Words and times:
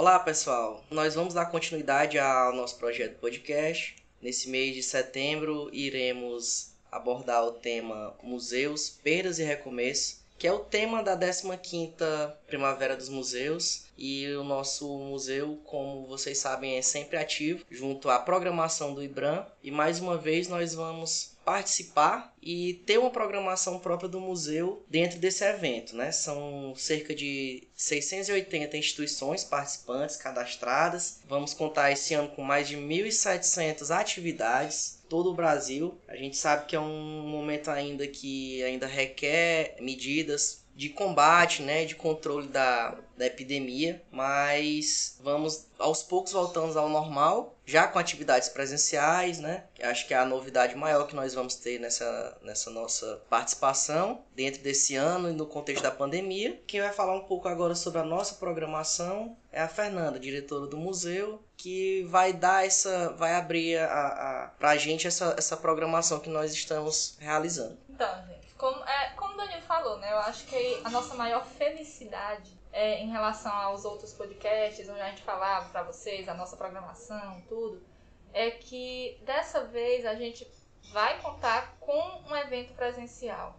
Olá, 0.00 0.16
pessoal. 0.20 0.84
Nós 0.92 1.16
vamos 1.16 1.34
dar 1.34 1.46
continuidade 1.46 2.20
ao 2.20 2.54
nosso 2.54 2.78
projeto 2.78 3.18
podcast. 3.18 3.96
Nesse 4.22 4.48
mês 4.48 4.72
de 4.72 4.80
setembro, 4.80 5.68
iremos 5.72 6.70
abordar 6.88 7.44
o 7.44 7.50
tema 7.50 8.14
Museus, 8.22 8.88
Perdas 8.88 9.40
e 9.40 9.42
Recomeço, 9.42 10.24
que 10.38 10.46
é 10.46 10.52
o 10.52 10.60
tema 10.60 11.02
da 11.02 11.18
15ª 11.18 12.32
Primavera 12.46 12.96
dos 12.96 13.08
Museus, 13.08 13.86
e 13.98 14.24
o 14.34 14.44
nosso 14.44 14.86
museu, 15.00 15.58
como 15.64 16.06
vocês 16.06 16.38
sabem, 16.38 16.76
é 16.76 16.82
sempre 16.82 17.16
ativo 17.16 17.64
junto 17.68 18.08
à 18.08 18.20
programação 18.20 18.94
do 18.94 19.02
IBRAM, 19.02 19.44
e 19.64 19.72
mais 19.72 19.98
uma 19.98 20.16
vez 20.16 20.46
nós 20.46 20.74
vamos 20.74 21.32
participar 21.48 22.36
e 22.42 22.74
ter 22.84 22.98
uma 22.98 23.10
programação 23.10 23.78
própria 23.78 24.06
do 24.06 24.20
museu 24.20 24.84
dentro 24.86 25.18
desse 25.18 25.42
evento, 25.42 25.96
né? 25.96 26.12
São 26.12 26.74
cerca 26.76 27.14
de 27.14 27.66
680 27.74 28.76
instituições 28.76 29.44
participantes 29.44 30.16
cadastradas. 30.16 31.20
Vamos 31.26 31.54
contar 31.54 31.90
esse 31.90 32.12
ano 32.12 32.28
com 32.28 32.42
mais 32.42 32.68
de 32.68 32.76
1.700 32.76 33.90
atividades 33.90 35.02
todo 35.08 35.30
o 35.30 35.34
Brasil. 35.34 35.98
A 36.06 36.16
gente 36.16 36.36
sabe 36.36 36.66
que 36.66 36.76
é 36.76 36.80
um 36.80 37.26
momento 37.26 37.70
ainda 37.70 38.06
que 38.06 38.62
ainda 38.62 38.86
requer 38.86 39.74
medidas 39.80 40.67
de 40.78 40.88
combate, 40.90 41.60
né, 41.60 41.84
de 41.84 41.96
controle 41.96 42.46
da, 42.46 42.94
da 43.16 43.26
epidemia, 43.26 44.00
mas 44.12 45.18
vamos 45.20 45.66
aos 45.76 46.04
poucos 46.04 46.32
voltamos 46.32 46.76
ao 46.76 46.88
normal, 46.88 47.58
já 47.66 47.88
com 47.88 47.98
atividades 47.98 48.48
presenciais, 48.48 49.40
né? 49.40 49.64
Acho 49.82 50.06
que 50.06 50.14
é 50.14 50.16
a 50.16 50.24
novidade 50.24 50.76
maior 50.76 51.08
que 51.08 51.16
nós 51.16 51.34
vamos 51.34 51.56
ter 51.56 51.80
nessa, 51.80 52.38
nessa 52.42 52.70
nossa 52.70 53.20
participação 53.28 54.22
dentro 54.36 54.62
desse 54.62 54.94
ano 54.94 55.28
e 55.28 55.32
no 55.32 55.46
contexto 55.46 55.82
da 55.82 55.90
pandemia. 55.90 56.62
Quem 56.64 56.80
vai 56.80 56.92
falar 56.92 57.16
um 57.16 57.24
pouco 57.24 57.48
agora 57.48 57.74
sobre 57.74 57.98
a 57.98 58.04
nossa 58.04 58.36
programação 58.36 59.36
é 59.50 59.60
a 59.60 59.68
Fernanda, 59.68 60.20
diretora 60.20 60.68
do 60.68 60.76
museu, 60.76 61.42
que 61.56 62.04
vai 62.04 62.32
dar 62.32 62.64
essa, 62.64 63.10
vai 63.14 63.34
abrir 63.34 63.78
a, 63.78 63.86
a, 63.86 64.48
pra 64.56 64.76
gente 64.76 65.08
essa, 65.08 65.34
essa 65.36 65.56
programação 65.56 66.20
que 66.20 66.30
nós 66.30 66.52
estamos 66.52 67.16
realizando. 67.18 67.76
Então, 67.90 68.08
gente 68.28 68.37
como, 68.58 68.84
é, 68.84 69.10
como 69.10 69.34
o 69.34 69.36
Danilo 69.36 69.62
falou, 69.62 69.98
né? 69.98 70.12
Eu 70.12 70.18
acho 70.18 70.44
que 70.46 70.80
a 70.84 70.90
nossa 70.90 71.14
maior 71.14 71.46
felicidade 71.46 72.58
é, 72.72 72.98
em 73.00 73.08
relação 73.08 73.52
aos 73.52 73.84
outros 73.84 74.12
podcasts, 74.12 74.88
onde 74.88 75.00
a 75.00 75.10
gente 75.10 75.22
falava 75.22 75.70
para 75.70 75.84
vocês 75.84 76.28
a 76.28 76.34
nossa 76.34 76.56
programação, 76.56 77.40
tudo, 77.48 77.80
é 78.32 78.50
que 78.50 79.18
dessa 79.22 79.64
vez 79.64 80.04
a 80.04 80.14
gente 80.14 80.46
vai 80.92 81.20
contar 81.22 81.76
com 81.78 81.98
um 82.28 82.36
evento 82.36 82.74
presencial. 82.74 83.56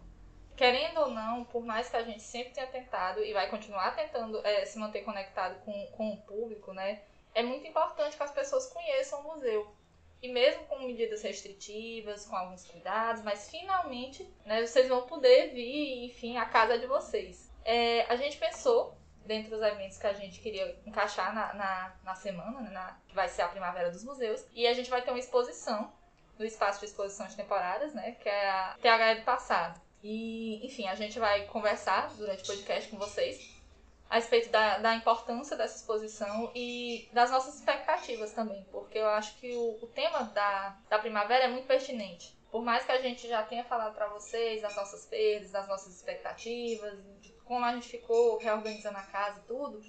Querendo 0.54 1.00
ou 1.00 1.10
não, 1.10 1.44
por 1.44 1.64
mais 1.64 1.88
que 1.88 1.96
a 1.96 2.02
gente 2.02 2.22
sempre 2.22 2.52
tenha 2.52 2.66
tentado 2.66 3.24
e 3.24 3.32
vai 3.32 3.48
continuar 3.48 3.96
tentando 3.96 4.46
é, 4.46 4.66
se 4.66 4.78
manter 4.78 5.00
conectado 5.02 5.58
com, 5.64 5.86
com 5.92 6.10
o 6.12 6.16
público, 6.18 6.74
né? 6.74 7.00
É 7.34 7.42
muito 7.42 7.66
importante 7.66 8.16
que 8.16 8.22
as 8.22 8.32
pessoas 8.32 8.66
conheçam 8.66 9.20
o 9.20 9.34
museu 9.34 9.74
e 10.22 10.28
mesmo 10.28 10.64
com 10.64 10.78
medidas 10.80 11.22
restritivas, 11.22 12.26
com 12.26 12.36
alguns 12.36 12.64
cuidados, 12.66 13.22
mas 13.22 13.50
finalmente 13.50 14.28
né, 14.44 14.64
vocês 14.66 14.88
vão 14.88 15.06
poder 15.06 15.52
vir, 15.52 16.04
enfim, 16.04 16.36
à 16.36 16.44
casa 16.44 16.78
de 16.78 16.86
vocês. 16.86 17.50
É, 17.64 18.02
a 18.02 18.16
gente 18.16 18.36
pensou, 18.36 18.96
dentro 19.24 19.50
dos 19.50 19.62
eventos 19.62 19.98
que 19.98 20.06
a 20.06 20.12
gente 20.12 20.40
queria 20.40 20.78
encaixar 20.86 21.34
na, 21.34 21.54
na, 21.54 21.96
na 22.04 22.14
semana, 22.14 22.60
né, 22.60 22.70
na, 22.70 22.98
que 23.08 23.14
vai 23.14 23.28
ser 23.28 23.42
a 23.42 23.48
Primavera 23.48 23.90
dos 23.90 24.04
Museus, 24.04 24.44
e 24.52 24.66
a 24.66 24.72
gente 24.72 24.90
vai 24.90 25.02
ter 25.02 25.10
uma 25.10 25.18
exposição 25.18 25.92
no 26.38 26.44
espaço 26.44 26.80
de 26.80 26.86
exposições 26.86 27.34
temporárias, 27.34 27.94
né, 27.94 28.12
que 28.20 28.28
é 28.28 28.50
a 28.50 28.76
TH 28.80 29.14
do 29.14 29.24
passado. 29.24 29.80
E, 30.02 30.64
enfim, 30.66 30.88
a 30.88 30.94
gente 30.94 31.18
vai 31.18 31.46
conversar 31.46 32.08
durante 32.14 32.42
o 32.42 32.46
podcast 32.46 32.90
com 32.90 32.96
vocês 32.96 33.59
a 34.10 34.16
respeito 34.16 34.50
da, 34.50 34.78
da 34.78 34.96
importância 34.96 35.56
dessa 35.56 35.76
exposição 35.76 36.50
e 36.52 37.08
das 37.12 37.30
nossas 37.30 37.54
expectativas 37.54 38.32
também, 38.32 38.66
porque 38.72 38.98
eu 38.98 39.06
acho 39.06 39.36
que 39.36 39.54
o, 39.54 39.78
o 39.80 39.86
tema 39.86 40.24
da, 40.24 40.76
da 40.88 40.98
primavera 40.98 41.44
é 41.44 41.48
muito 41.48 41.68
pertinente. 41.68 42.36
Por 42.50 42.60
mais 42.60 42.84
que 42.84 42.90
a 42.90 43.00
gente 43.00 43.28
já 43.28 43.44
tenha 43.44 43.62
falado 43.62 43.94
para 43.94 44.08
vocês 44.08 44.62
das 44.62 44.74
nossas 44.74 45.06
perdas, 45.06 45.52
das 45.52 45.68
nossas 45.68 45.94
expectativas, 45.94 46.98
de 47.20 47.30
como 47.44 47.64
a 47.64 47.72
gente 47.72 47.88
ficou 47.88 48.38
reorganizando 48.38 48.98
a 48.98 49.02
casa 49.02 49.38
e 49.38 49.46
tudo, 49.46 49.80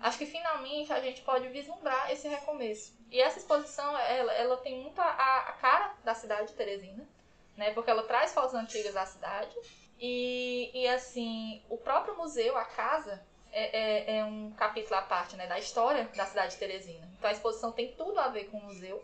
acho 0.00 0.16
que 0.16 0.24
finalmente 0.24 0.90
a 0.90 1.00
gente 1.00 1.20
pode 1.20 1.46
vislumbrar 1.48 2.10
esse 2.10 2.26
recomeço. 2.26 2.96
E 3.10 3.20
essa 3.20 3.38
exposição, 3.38 3.96
ela, 3.98 4.32
ela 4.32 4.56
tem 4.56 4.80
muito 4.80 4.98
a, 4.98 5.10
a 5.10 5.52
cara 5.52 5.94
da 6.02 6.14
cidade 6.14 6.48
de 6.48 6.54
Teresina, 6.54 7.06
né? 7.54 7.72
Porque 7.74 7.90
ela 7.90 8.04
traz 8.04 8.32
fotos 8.32 8.54
antigas 8.54 8.94
da 8.94 9.04
cidade. 9.04 9.54
E, 10.00 10.70
e 10.72 10.88
assim, 10.88 11.62
o 11.68 11.76
próprio 11.76 12.16
museu, 12.16 12.56
a 12.56 12.64
casa, 12.64 13.22
é, 13.58 13.70
é, 13.72 14.18
é, 14.18 14.24
um 14.26 14.50
capítulo 14.50 14.96
à 14.96 15.02
parte 15.02 15.34
né, 15.34 15.46
da 15.46 15.58
história 15.58 16.04
da 16.14 16.26
cidade 16.26 16.52
de 16.52 16.58
Teresina. 16.58 17.08
Então 17.16 17.30
a 17.30 17.32
exposição 17.32 17.72
tem 17.72 17.92
tudo 17.92 18.20
a 18.20 18.28
ver 18.28 18.50
com 18.50 18.58
o 18.58 18.64
museu. 18.64 19.02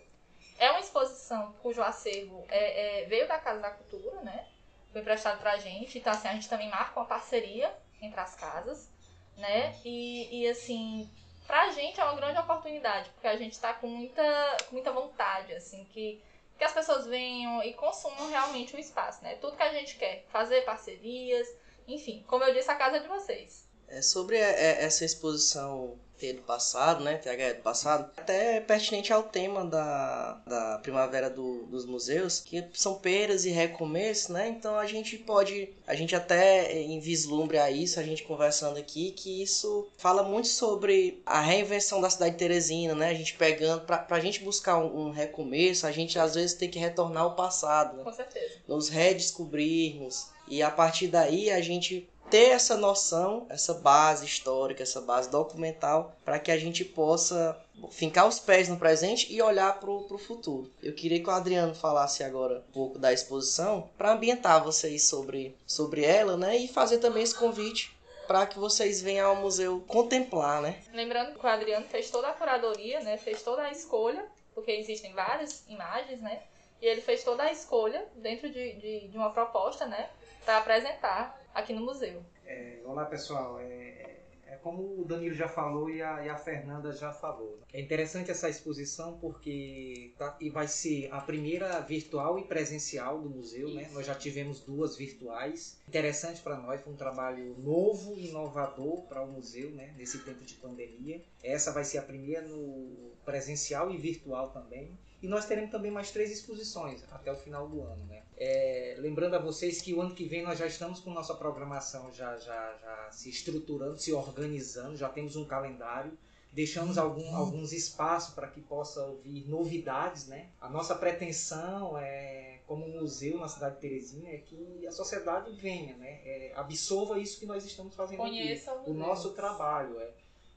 É 0.59 0.71
uma 0.71 0.81
exposição 0.81 1.55
cujo 1.63 1.81
acervo 1.83 2.45
é, 2.51 3.01
é 3.01 3.05
veio 3.07 3.27
da 3.27 3.39
Casa 3.39 3.61
da 3.61 3.71
Cultura, 3.71 4.21
né? 4.21 4.47
Foi 4.93 5.01
emprestado 5.01 5.39
pra 5.39 5.57
gente. 5.57 5.99
Então, 5.99 6.13
assim, 6.13 6.29
a 6.29 6.35
gente 6.35 6.51
também 6.51 6.69
marca 6.69 7.01
uma 7.01 7.07
parceria 7.07 7.75
entre 8.03 8.21
as 8.21 8.35
casas, 8.35 8.91
né? 9.39 9.75
E, 9.87 10.43
e 10.43 10.47
assim, 10.47 11.11
pra 11.47 11.71
gente 11.71 11.99
é 11.99 12.05
uma 12.05 12.15
grande 12.15 12.39
oportunidade, 12.39 13.09
porque 13.11 13.29
a 13.29 13.37
gente 13.37 13.59
tá 13.59 13.73
com 13.73 13.89
muita, 13.89 14.23
com 14.69 14.75
muita 14.75 14.93
vontade, 14.93 15.55
assim, 15.55 15.83
que, 15.87 16.23
que 16.59 16.65
as 16.65 16.75
pessoas 16.75 17.07
venham 17.07 17.63
e 17.63 17.73
consumam 17.73 18.29
realmente 18.29 18.77
o 18.77 18.79
espaço, 18.79 19.25
né? 19.25 19.37
Tudo 19.37 19.57
que 19.57 19.63
a 19.63 19.73
gente 19.73 19.97
quer, 19.97 20.27
fazer 20.29 20.61
parcerias, 20.67 21.49
enfim, 21.89 22.23
como 22.29 22.45
eu 22.45 22.53
disse, 22.53 22.71
a 22.71 22.77
casa 22.77 22.99
é 22.99 23.01
de 23.01 23.09
vocês. 23.09 23.72
É, 23.93 24.01
sobre 24.01 24.37
é, 24.39 24.83
essa 24.83 25.05
exposição 25.05 25.99
T 26.19 26.33
do 26.33 26.43
passado, 26.43 27.05
né, 27.05 27.17
TH 27.17 27.55
do 27.55 27.63
passado, 27.63 28.11
até 28.17 28.57
é 28.57 28.61
pertinente 28.61 29.13
ao 29.13 29.25
tema 29.25 29.67
da, 29.67 30.41
da 30.47 30.79
primavera 30.79 31.29
do, 31.29 31.67
dos 31.67 31.85
museus, 31.85 32.41
que 32.41 32.65
são 32.73 32.95
perdas 32.95 33.45
e 33.45 33.51
recomeços, 33.51 34.29
né, 34.29 34.49
então 34.49 34.77
a 34.77 34.87
gente 34.87 35.19
pode, 35.19 35.69
a 35.87 35.95
gente 35.95 36.17
até 36.17 36.73
em 36.81 37.01
vislumbre 37.01 37.59
a 37.59 37.71
isso, 37.71 38.01
a 38.01 38.03
gente 38.03 38.23
conversando 38.23 38.79
aqui, 38.79 39.11
que 39.11 39.43
isso 39.43 39.87
fala 39.99 40.23
muito 40.23 40.49
sobre 40.49 41.21
a 41.27 41.41
reinvenção 41.41 42.01
da 42.01 42.09
cidade 42.09 42.33
de 42.33 42.39
Teresina, 42.39 42.95
né, 42.95 43.11
a 43.11 43.15
gente 43.15 43.35
pegando, 43.35 43.85
pra, 43.85 43.99
pra 43.99 44.21
gente 44.21 44.41
buscar 44.45 44.79
um, 44.79 45.09
um 45.09 45.11
recomeço, 45.11 45.87
a 45.87 45.93
gente 45.93 46.19
às 46.19 46.35
vezes 46.35 46.55
tem 46.55 46.71
que 46.71 46.79
retornar 46.79 47.25
ao 47.25 47.35
passado, 47.35 47.97
né, 47.97 48.05
Com 48.05 48.13
certeza. 48.13 48.55
nos 48.67 48.89
redescobrirmos, 48.89 50.29
e 50.49 50.63
a 50.63 50.71
partir 50.71 51.09
daí 51.09 51.51
a 51.51 51.61
gente 51.61 52.09
ter 52.33 52.49
essa 52.49 52.79
noção, 52.79 53.47
essa 53.51 53.75
base 53.75 54.25
histórica, 54.25 54.83
essa 54.83 55.03
base 55.03 55.31
documental, 55.31 56.17
para 56.25 56.39
que 56.39 56.51
a 56.51 56.57
gente 56.57 56.83
possa 56.83 57.63
fincar 57.91 58.27
os 58.27 58.39
pés 58.39 58.71
no 58.71 58.79
presente 58.79 59.31
e 59.31 59.43
olhar 59.43 59.79
para 59.79 59.91
o 59.91 60.17
futuro. 60.17 60.73
Eu 60.83 60.95
queria 60.95 61.23
que 61.23 61.29
o 61.29 61.31
Adriano 61.31 61.75
falasse 61.75 62.25
agora 62.25 62.65
um 62.67 62.73
pouco 62.73 62.99
da 62.99 63.13
exposição 63.13 63.91
para 63.99 64.15
ambientar 64.15 64.65
vocês 64.65 65.05
sobre, 65.05 65.55
sobre 65.67 66.07
ela, 66.07 66.35
né? 66.39 66.57
E 66.57 66.69
fazer 66.69 67.01
também 67.01 67.23
esse 67.23 67.35
convite 67.35 67.95
para 68.27 68.47
que 68.47 68.59
vocês 68.59 69.03
venham 69.03 69.29
ao 69.29 69.37
museu 69.37 69.85
contemplar, 69.87 70.63
né? 70.63 70.83
Lembrando 70.91 71.39
que 71.39 71.45
o 71.45 71.49
Adriano 71.49 71.85
fez 71.85 72.11
toda 72.11 72.29
a 72.29 72.33
curadoria, 72.33 73.01
né? 73.01 73.19
Fez 73.19 73.43
toda 73.43 73.61
a 73.61 73.71
escolha, 73.71 74.25
porque 74.55 74.71
existem 74.71 75.13
várias 75.13 75.69
imagens, 75.69 76.19
né? 76.23 76.41
E 76.81 76.87
ele 76.87 77.03
fez 77.03 77.23
toda 77.23 77.43
a 77.43 77.53
escolha 77.53 78.07
dentro 78.17 78.49
de, 78.49 78.73
de, 78.77 79.09
de 79.09 79.17
uma 79.19 79.29
proposta, 79.29 79.85
né? 79.85 80.09
Para 80.47 80.57
apresentar 80.57 81.42
aqui 81.55 81.73
no 81.73 81.85
museu. 81.85 82.25
É, 82.45 82.81
olá 82.85 83.05
pessoal, 83.05 83.59
é, 83.61 84.21
é, 84.47 84.57
como 84.63 85.01
o 85.01 85.05
Danilo 85.05 85.35
já 85.35 85.49
falou 85.49 85.89
e 85.89 86.03
a, 86.03 86.25
e 86.25 86.29
a 86.29 86.37
Fernanda 86.37 86.93
já 86.93 87.13
falou. 87.13 87.59
É 87.73 87.81
interessante 87.81 88.31
essa 88.31 88.49
exposição 88.49 89.19
porque 89.19 90.13
tá, 90.19 90.37
e 90.41 90.51
vai 90.51 90.69
ser 90.69 91.09
a 91.11 91.21
primeira 91.21 91.81
virtual 91.81 92.39
e 92.39 92.45
presencial 92.45 93.19
do 93.19 93.31
museu, 93.31 93.73
né? 93.73 93.89
Nós 93.93 94.07
já 94.07 94.15
tivemos 94.15 94.61
duas 94.61 94.97
virtuais. 94.97 95.81
Interessante 95.89 96.43
para 96.43 96.57
nós, 96.57 96.81
foi 96.83 96.93
um 96.93 96.97
trabalho 96.97 97.57
novo 97.59 98.15
e 98.17 98.29
inovador 98.29 99.03
para 99.03 99.23
o 99.23 99.27
museu, 99.27 99.71
né? 99.71 99.95
Nesse 99.97 100.19
tempo 100.19 100.45
de 100.45 100.55
pandemia. 100.55 101.23
Essa 101.43 101.73
vai 101.73 101.85
ser 101.85 101.99
a 101.99 102.03
primeira 102.03 102.43
no 102.43 103.13
presencial 103.25 103.91
e 103.91 103.97
virtual 103.97 104.51
também. 104.51 104.97
E 105.23 105.29
nós 105.29 105.47
teremos 105.47 105.71
também 105.71 105.91
mais 105.91 106.11
três 106.11 106.33
exposições 106.33 107.05
até 107.13 107.31
o 107.31 107.37
final 107.37 107.69
do 107.69 107.81
ano. 107.81 108.05
Né? 108.07 108.23
É, 108.37 108.97
lembrando 108.99 109.35
a 109.35 109.39
vocês 109.39 109.81
que 109.81 109.95
o 109.95 110.01
ano 110.01 110.15
que 110.15 110.25
vem 110.25 110.43
nós 110.43 110.59
já 110.59 110.67
estamos 110.67 110.99
com 110.99 111.11
nossa 111.11 111.35
programação 111.35 112.13
já, 112.13 112.37
já, 112.39 112.77
já 112.83 113.09
se 113.13 113.31
estruturando, 113.31 113.99
se 113.99 114.13
organizando, 114.13 114.97
já 114.97 115.09
temos 115.09 115.37
um 115.37 115.45
calendário. 115.45 116.13
Deixamos 116.53 116.99
algum, 116.99 117.35
alguns 117.35 117.73
espaços 117.73 118.35
para 118.35 118.49
que 118.49 118.61
possa 118.61 119.03
ouvir 119.07 119.49
novidades. 119.49 120.27
Né? 120.27 120.49
A 120.61 120.69
nossa 120.69 120.95
pretensão 120.95 121.97
é, 121.97 122.59
como 122.67 122.89
museu 122.89 123.39
na 123.39 123.49
cidade 123.49 123.77
de 123.77 123.81
Teresina 123.81 124.29
é 124.29 124.39
que 124.39 124.87
a 124.87 124.93
sociedade 124.93 125.53
venha, 125.53 125.97
né? 125.97 126.21
É, 126.25 126.53
absorva 126.55 127.19
isso 127.19 127.39
que 127.39 127.47
nós 127.47 127.65
estamos 127.65 127.95
fazendo 127.95 128.19
Conheça 128.19 128.73
aqui, 128.73 128.91
o, 128.91 128.93
o 128.93 128.97
nosso 128.97 129.31
trabalho. 129.31 129.99
É, 130.01 130.11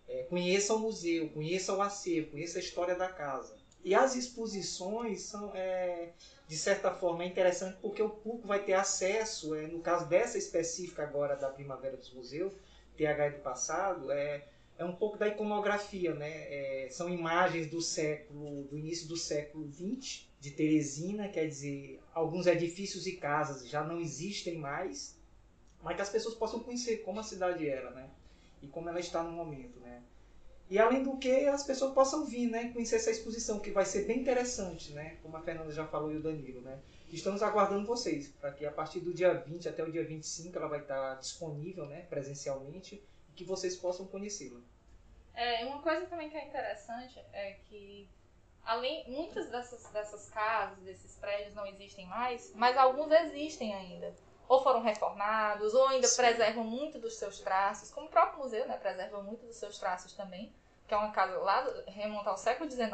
é, 0.07 0.23
conheça 0.23 0.73
o 0.73 0.79
museu, 0.79 1.29
conheça 1.29 1.73
o 1.73 1.81
acervo, 1.81 2.31
conheça 2.31 2.57
a 2.57 2.61
história 2.61 2.95
da 2.95 3.07
casa. 3.07 3.55
E 3.85 3.93
as 3.93 4.15
exposições 4.15 5.21
são, 5.21 5.51
é, 5.53 6.09
de 6.47 6.57
certa 6.57 6.89
forma, 6.89 7.23
é 7.23 7.27
interessante 7.27 7.77
porque 7.79 8.01
o 8.01 8.09
público 8.09 8.47
vai 8.47 8.63
ter 8.63 8.73
acesso, 8.73 9.53
é, 9.53 9.67
no 9.67 9.79
caso 9.79 10.07
dessa 10.07 10.39
específica 10.39 11.03
agora 11.03 11.35
da 11.35 11.51
Primavera 11.51 11.95
dos 11.95 12.11
Museus, 12.11 12.51
TH 12.97 13.29
do 13.29 13.41
passado, 13.43 14.11
é, 14.11 14.43
é 14.79 14.83
um 14.83 14.95
pouco 14.95 15.19
da 15.19 15.27
iconografia, 15.27 16.15
né? 16.15 16.31
É, 16.31 16.87
são 16.89 17.07
imagens 17.07 17.69
do 17.69 17.79
século, 17.79 18.63
do 18.63 18.75
início 18.75 19.07
do 19.07 19.15
século 19.15 19.71
XX, 19.71 20.25
de 20.39 20.49
Teresina, 20.49 21.29
quer 21.29 21.47
dizer, 21.47 22.01
alguns 22.11 22.47
edifícios 22.47 23.05
e 23.05 23.17
casas 23.17 23.69
já 23.69 23.83
não 23.83 24.01
existem 24.01 24.57
mais, 24.57 25.15
mas 25.83 25.95
que 25.95 26.01
as 26.01 26.09
pessoas 26.09 26.33
possam 26.33 26.59
conhecer 26.59 27.03
como 27.03 27.19
a 27.19 27.23
cidade 27.23 27.69
era, 27.69 27.91
né? 27.91 28.09
E 28.63 28.67
como 28.67 28.89
ela 28.89 28.99
está 28.99 29.21
no 29.21 29.31
momento, 29.31 29.79
né? 29.79 30.01
E 30.69 30.79
além 30.79 31.03
do 31.03 31.17
que, 31.17 31.47
as 31.47 31.63
pessoas 31.63 31.93
possam 31.93 32.25
vir, 32.25 32.49
né? 32.49 32.69
Conhecer 32.71 32.95
essa 32.95 33.11
exposição, 33.11 33.59
que 33.59 33.69
vai 33.69 33.85
ser 33.85 34.05
bem 34.05 34.19
interessante, 34.19 34.93
né? 34.93 35.17
Como 35.21 35.37
a 35.37 35.41
Fernanda 35.41 35.71
já 35.71 35.85
falou 35.85 36.11
e 36.11 36.17
o 36.17 36.21
Danilo, 36.21 36.61
né? 36.61 36.79
Estamos 37.11 37.43
aguardando 37.43 37.85
vocês, 37.85 38.29
para 38.41 38.51
que 38.51 38.65
a 38.65 38.71
partir 38.71 38.99
do 38.99 39.13
dia 39.13 39.33
20 39.33 39.69
até 39.69 39.83
o 39.83 39.91
dia 39.91 40.03
25 40.03 40.57
ela 40.57 40.67
vai 40.67 40.79
estar 40.79 41.15
disponível, 41.15 41.85
né? 41.85 42.01
Presencialmente, 42.09 43.01
e 43.29 43.33
que 43.33 43.43
vocês 43.43 43.75
possam 43.75 44.07
conhecê-la. 44.07 44.59
É, 45.35 45.65
uma 45.65 45.81
coisa 45.81 46.07
também 46.07 46.29
que 46.29 46.37
é 46.37 46.47
interessante 46.47 47.19
é 47.31 47.57
que 47.65 48.07
além 48.63 49.07
muitas 49.07 49.47
dessas, 49.49 49.87
dessas 49.91 50.29
casas, 50.29 50.79
desses 50.79 51.15
prédios 51.17 51.53
não 51.53 51.67
existem 51.67 52.07
mais, 52.07 52.51
mas 52.55 52.75
alguns 52.75 53.11
existem 53.11 53.73
ainda. 53.73 54.15
Ou 54.47 54.61
foram 54.61 54.81
reformados, 54.81 55.73
ou 55.73 55.87
ainda 55.87 56.07
Sim. 56.07 56.17
preservam 56.17 56.63
muito 56.63 56.99
dos 56.99 57.15
seus 57.15 57.39
traços, 57.39 57.91
como 57.91 58.07
o 58.07 58.09
próprio 58.09 58.39
museu, 58.39 58.67
né, 58.67 58.77
preserva 58.77 59.21
muito 59.21 59.45
dos 59.45 59.55
seus 59.55 59.77
traços 59.77 60.13
também, 60.13 60.53
que 60.87 60.93
é 60.93 60.97
uma 60.97 61.11
casa 61.11 61.37
lá 61.39 61.67
remonta 61.87 62.29
ao 62.29 62.37
século 62.37 62.69
XIX. 62.69 62.93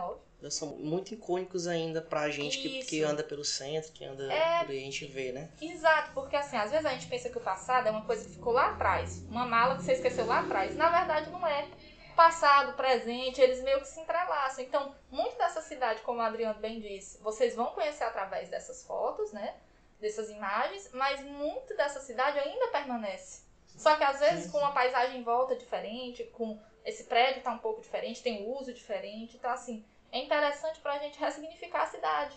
São 0.49 0.69
muito 0.69 1.13
icônicos 1.13 1.67
ainda 1.67 2.01
pra 2.01 2.29
gente 2.29 2.57
que, 2.57 2.83
que, 2.85 3.03
anda 3.03 3.23
pelo 3.23 3.43
centro, 3.43 3.91
que 3.91 4.05
anda 4.05 4.31
é... 4.31 4.63
por 4.63 4.71
aí, 4.71 4.79
a 4.79 4.85
gente 4.85 5.05
vê, 5.05 5.31
né? 5.31 5.51
Exato, 5.61 6.11
porque 6.13 6.35
assim, 6.35 6.55
às 6.55 6.71
vezes 6.71 6.85
a 6.85 6.89
gente 6.91 7.07
pensa 7.07 7.29
que 7.29 7.37
o 7.37 7.41
passado 7.41 7.87
é 7.87 7.91
uma 7.91 8.05
coisa 8.05 8.23
que 8.25 8.31
ficou 8.31 8.53
lá 8.53 8.71
atrás, 8.71 9.23
uma 9.29 9.45
mala 9.45 9.75
que 9.75 9.83
você 9.83 9.93
esqueceu 9.93 10.25
lá 10.25 10.39
atrás. 10.39 10.75
Na 10.75 10.89
verdade, 10.89 11.29
não 11.29 11.45
é 11.45 11.67
passado, 12.15 12.73
presente, 12.73 13.41
eles 13.41 13.61
meio 13.63 13.79
que 13.79 13.87
se 13.87 13.99
entrelaçam. 13.99 14.63
Então, 14.63 14.95
muito 15.09 15.37
dessa 15.37 15.61
cidade, 15.61 16.01
como 16.01 16.19
o 16.19 16.21
Adriano 16.21 16.59
bem 16.59 16.79
disse, 16.79 17.21
vocês 17.21 17.55
vão 17.55 17.67
conhecer 17.67 18.03
através 18.03 18.49
dessas 18.49 18.83
fotos, 18.83 19.31
né? 19.31 19.55
Dessas 20.01 20.29
imagens, 20.29 20.89
mas 20.93 21.21
muito 21.21 21.75
dessa 21.77 22.01
cidade 22.01 22.39
ainda 22.39 22.67
permanece. 22.69 23.43
Só 23.67 23.95
que 23.95 24.03
às 24.03 24.19
vezes 24.19 24.51
com 24.51 24.57
uma 24.57 24.71
paisagem 24.73 25.19
em 25.19 25.23
volta 25.23 25.55
diferente, 25.55 26.23
com 26.33 26.59
esse 26.83 27.03
prédio 27.05 27.43
tá 27.43 27.51
um 27.51 27.59
pouco 27.59 27.81
diferente, 27.81 28.21
tem 28.21 28.43
um 28.43 28.57
uso 28.57 28.73
diferente. 28.73 29.37
Então, 29.37 29.51
assim, 29.51 29.85
é 30.11 30.19
interessante 30.19 30.79
para 30.79 30.93
a 30.93 30.99
gente 30.99 31.19
ressignificar 31.19 31.83
a 31.83 31.87
cidade. 31.87 32.35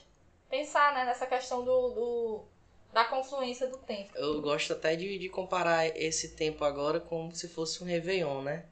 Pensar 0.49 0.95
né, 0.95 1.05
nessa 1.05 1.27
questão 1.27 1.65
do, 1.65 1.89
do 1.91 2.45
da 2.93 3.05
confluência 3.05 3.67
do 3.67 3.77
tempo. 3.79 4.13
Eu 4.15 4.41
gosto 4.41 4.73
até 4.73 4.95
de, 4.95 5.19
de 5.19 5.29
comparar 5.29 5.87
esse 5.97 6.37
tempo 6.37 6.65
agora 6.65 7.01
como 7.01 7.35
se 7.35 7.49
fosse 7.49 7.83
um 7.83 7.87
Réveillon, 7.87 8.41
né? 8.43 8.67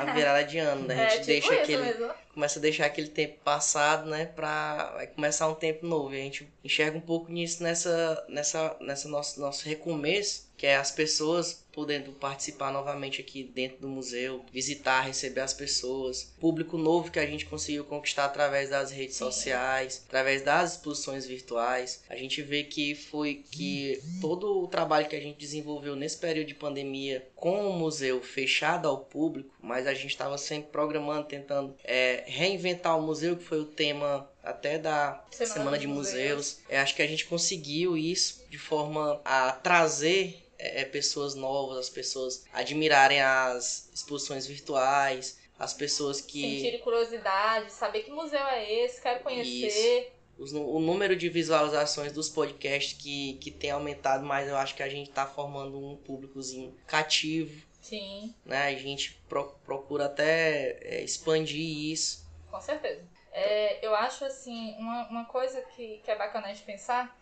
A 0.00 0.12
virada 0.14 0.42
de 0.44 0.58
ano, 0.58 0.86
né? 0.86 1.06
A 1.06 1.08
gente 1.10 1.30
é, 1.30 1.40
tipo 1.40 1.48
deixa 1.48 1.54
aquele. 1.54 1.82
Mesmo. 1.82 2.14
Começa 2.36 2.58
a 2.58 2.62
deixar 2.62 2.84
aquele 2.84 3.08
tempo 3.08 3.38
passado, 3.42 4.10
né? 4.10 4.26
Pra 4.26 4.92
vai 4.92 5.06
começar 5.06 5.48
um 5.48 5.54
tempo 5.54 5.86
novo. 5.86 6.14
E 6.14 6.20
a 6.20 6.22
gente 6.22 6.46
enxerga 6.62 6.98
um 6.98 7.00
pouco 7.00 7.32
nisso 7.32 7.62
nessa, 7.62 8.26
nessa, 8.28 8.76
nessa 8.78 9.08
nosso, 9.08 9.40
nosso 9.40 9.66
recomeço, 9.66 10.46
que 10.54 10.66
é 10.66 10.76
as 10.76 10.90
pessoas 10.90 11.64
podendo 11.76 12.10
participar 12.12 12.72
novamente 12.72 13.20
aqui 13.20 13.42
dentro 13.44 13.76
do 13.82 13.88
museu, 13.88 14.42
visitar, 14.50 15.02
receber 15.02 15.42
as 15.42 15.52
pessoas, 15.52 16.34
público 16.40 16.78
novo 16.78 17.10
que 17.10 17.18
a 17.18 17.26
gente 17.26 17.44
conseguiu 17.44 17.84
conquistar 17.84 18.24
através 18.24 18.70
das 18.70 18.90
redes 18.90 19.16
sociais, 19.16 20.02
através 20.06 20.40
das 20.40 20.72
exposições 20.72 21.26
virtuais. 21.26 22.02
A 22.08 22.16
gente 22.16 22.40
vê 22.40 22.64
que 22.64 22.94
foi 22.94 23.44
que 23.50 24.00
todo 24.22 24.62
o 24.62 24.66
trabalho 24.66 25.06
que 25.06 25.14
a 25.14 25.20
gente 25.20 25.36
desenvolveu 25.38 25.94
nesse 25.94 26.16
período 26.16 26.48
de 26.48 26.54
pandemia 26.54 27.28
com 27.36 27.68
o 27.68 27.74
museu 27.74 28.22
fechado 28.22 28.88
ao 28.88 29.00
público, 29.00 29.54
mas 29.60 29.86
a 29.86 29.92
gente 29.92 30.12
estava 30.12 30.38
sempre 30.38 30.70
programando, 30.72 31.28
tentando 31.28 31.76
é, 31.84 32.24
reinventar 32.26 32.98
o 32.98 33.02
museu, 33.02 33.36
que 33.36 33.44
foi 33.44 33.60
o 33.60 33.64
tema 33.64 34.28
até 34.42 34.78
da 34.78 35.24
Semana, 35.30 35.54
Semana 35.54 35.78
de 35.78 35.86
Museus. 35.86 36.36
museus. 36.36 36.58
É, 36.68 36.78
acho 36.78 36.94
que 36.94 37.02
a 37.02 37.06
gente 37.06 37.24
conseguiu 37.26 37.96
isso 37.96 38.44
de 38.50 38.58
forma 38.58 39.20
a 39.24 39.52
trazer 39.52 40.42
é, 40.58 40.82
é, 40.82 40.84
pessoas 40.84 41.34
novas, 41.34 41.78
as 41.78 41.88
pessoas 41.88 42.44
admirarem 42.52 43.20
as 43.20 43.90
exposições 43.94 44.46
virtuais, 44.46 45.38
as 45.58 45.72
pessoas 45.72 46.20
que. 46.20 46.40
Sentirem 46.40 46.80
curiosidade, 46.80 47.72
saber 47.72 48.02
que 48.02 48.10
museu 48.10 48.46
é 48.46 48.84
esse, 48.84 49.00
quero 49.00 49.22
conhecer. 49.22 50.12
Isso. 50.12 50.16
O 50.38 50.80
número 50.80 51.16
de 51.16 51.30
visualizações 51.30 52.12
dos 52.12 52.28
podcasts 52.28 52.92
que, 52.92 53.38
que 53.40 53.50
tem 53.50 53.70
aumentado, 53.70 54.22
mas 54.22 54.46
eu 54.46 54.56
acho 54.56 54.74
que 54.74 54.82
a 54.82 54.88
gente 54.88 55.08
está 55.08 55.26
formando 55.26 55.78
um 55.78 55.96
públicozinho 55.96 56.76
cativo. 56.86 57.64
Sim. 57.86 58.34
Né? 58.44 58.66
A 58.66 58.74
gente 58.74 59.14
pro, 59.28 59.44
procura 59.64 60.06
até 60.06 60.78
é, 60.82 61.04
expandir 61.04 61.92
isso. 61.92 62.26
Com 62.50 62.60
certeza. 62.60 63.04
É, 63.30 63.86
eu 63.86 63.94
acho 63.94 64.24
assim, 64.24 64.74
uma, 64.76 65.08
uma 65.08 65.24
coisa 65.26 65.60
que, 65.60 65.98
que 65.98 66.10
é 66.10 66.16
bacana 66.16 66.46
a 66.46 66.48
gente 66.48 66.64
pensar 66.64 67.16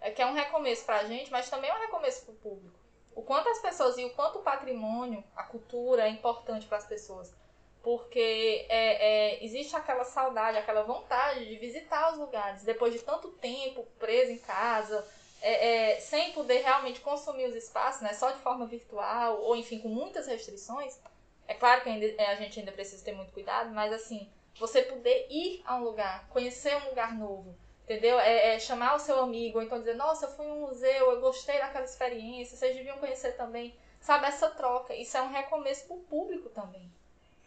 é 0.00 0.10
que 0.10 0.20
é 0.20 0.26
um 0.26 0.34
recomeço 0.34 0.84
para 0.84 0.96
a 0.96 1.04
gente, 1.04 1.30
mas 1.30 1.48
também 1.48 1.70
é 1.70 1.74
um 1.74 1.80
recomeço 1.80 2.24
para 2.24 2.32
o 2.32 2.36
público. 2.36 2.78
O 3.14 3.22
quanto 3.22 3.48
as 3.48 3.60
pessoas 3.60 3.96
e 3.96 4.04
o 4.04 4.10
quanto 4.14 4.40
o 4.40 4.42
patrimônio, 4.42 5.22
a 5.36 5.44
cultura 5.44 6.06
é 6.06 6.08
importante 6.08 6.66
para 6.66 6.78
as 6.78 6.86
pessoas. 6.86 7.32
Porque 7.80 8.66
é, 8.68 9.36
é, 9.38 9.44
existe 9.44 9.76
aquela 9.76 10.04
saudade, 10.04 10.58
aquela 10.58 10.82
vontade 10.82 11.46
de 11.46 11.56
visitar 11.58 12.12
os 12.12 12.18
lugares 12.18 12.64
depois 12.64 12.92
de 12.92 13.00
tanto 13.00 13.28
tempo 13.32 13.86
preso 14.00 14.32
em 14.32 14.38
casa, 14.38 15.06
é, 15.40 15.92
é 15.92 16.00
sem 16.00 16.32
poder 16.32 16.62
realmente 16.62 17.00
consumir 17.00 17.46
os 17.46 17.54
espaços, 17.54 18.02
né, 18.02 18.12
só 18.12 18.30
de 18.30 18.38
forma 18.40 18.66
virtual, 18.66 19.40
ou 19.42 19.56
enfim, 19.56 19.78
com 19.78 19.88
muitas 19.88 20.26
restrições. 20.26 20.98
É 21.46 21.54
claro 21.54 21.82
que 21.82 21.88
ainda, 21.88 22.06
é, 22.06 22.32
a 22.32 22.36
gente 22.36 22.58
ainda 22.58 22.72
precisa 22.72 23.04
ter 23.04 23.12
muito 23.12 23.32
cuidado, 23.32 23.70
mas 23.70 23.92
assim, 23.92 24.28
você 24.58 24.82
poder 24.82 25.26
ir 25.30 25.62
a 25.64 25.76
um 25.76 25.84
lugar, 25.84 26.28
conhecer 26.28 26.76
um 26.76 26.88
lugar 26.90 27.14
novo, 27.14 27.56
Entendeu? 27.88 28.20
É, 28.20 28.54
é, 28.54 28.58
chamar 28.58 28.96
o 28.96 28.98
seu 28.98 29.18
amigo, 29.18 29.56
ou 29.56 29.64
então 29.64 29.78
dizer, 29.78 29.94
nossa, 29.94 30.26
eu 30.26 30.30
fui 30.32 30.44
em 30.44 30.50
um 30.50 30.60
museu, 30.60 31.10
eu 31.10 31.22
gostei 31.22 31.58
daquela 31.58 31.86
experiência, 31.86 32.54
vocês 32.54 32.76
deviam 32.76 32.98
conhecer 32.98 33.32
também. 33.32 33.74
Sabe, 33.98 34.26
essa 34.26 34.50
troca. 34.50 34.94
Isso 34.94 35.16
é 35.16 35.22
um 35.22 35.30
recomeço 35.30 35.86
para 35.86 35.96
o 35.96 36.00
público 36.00 36.50
também. 36.50 36.92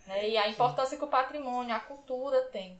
Né? 0.07 0.29
E 0.29 0.37
a 0.37 0.49
importância 0.49 0.97
que 0.97 1.03
o 1.03 1.07
patrimônio, 1.07 1.75
a 1.75 1.79
cultura 1.79 2.41
tem. 2.45 2.75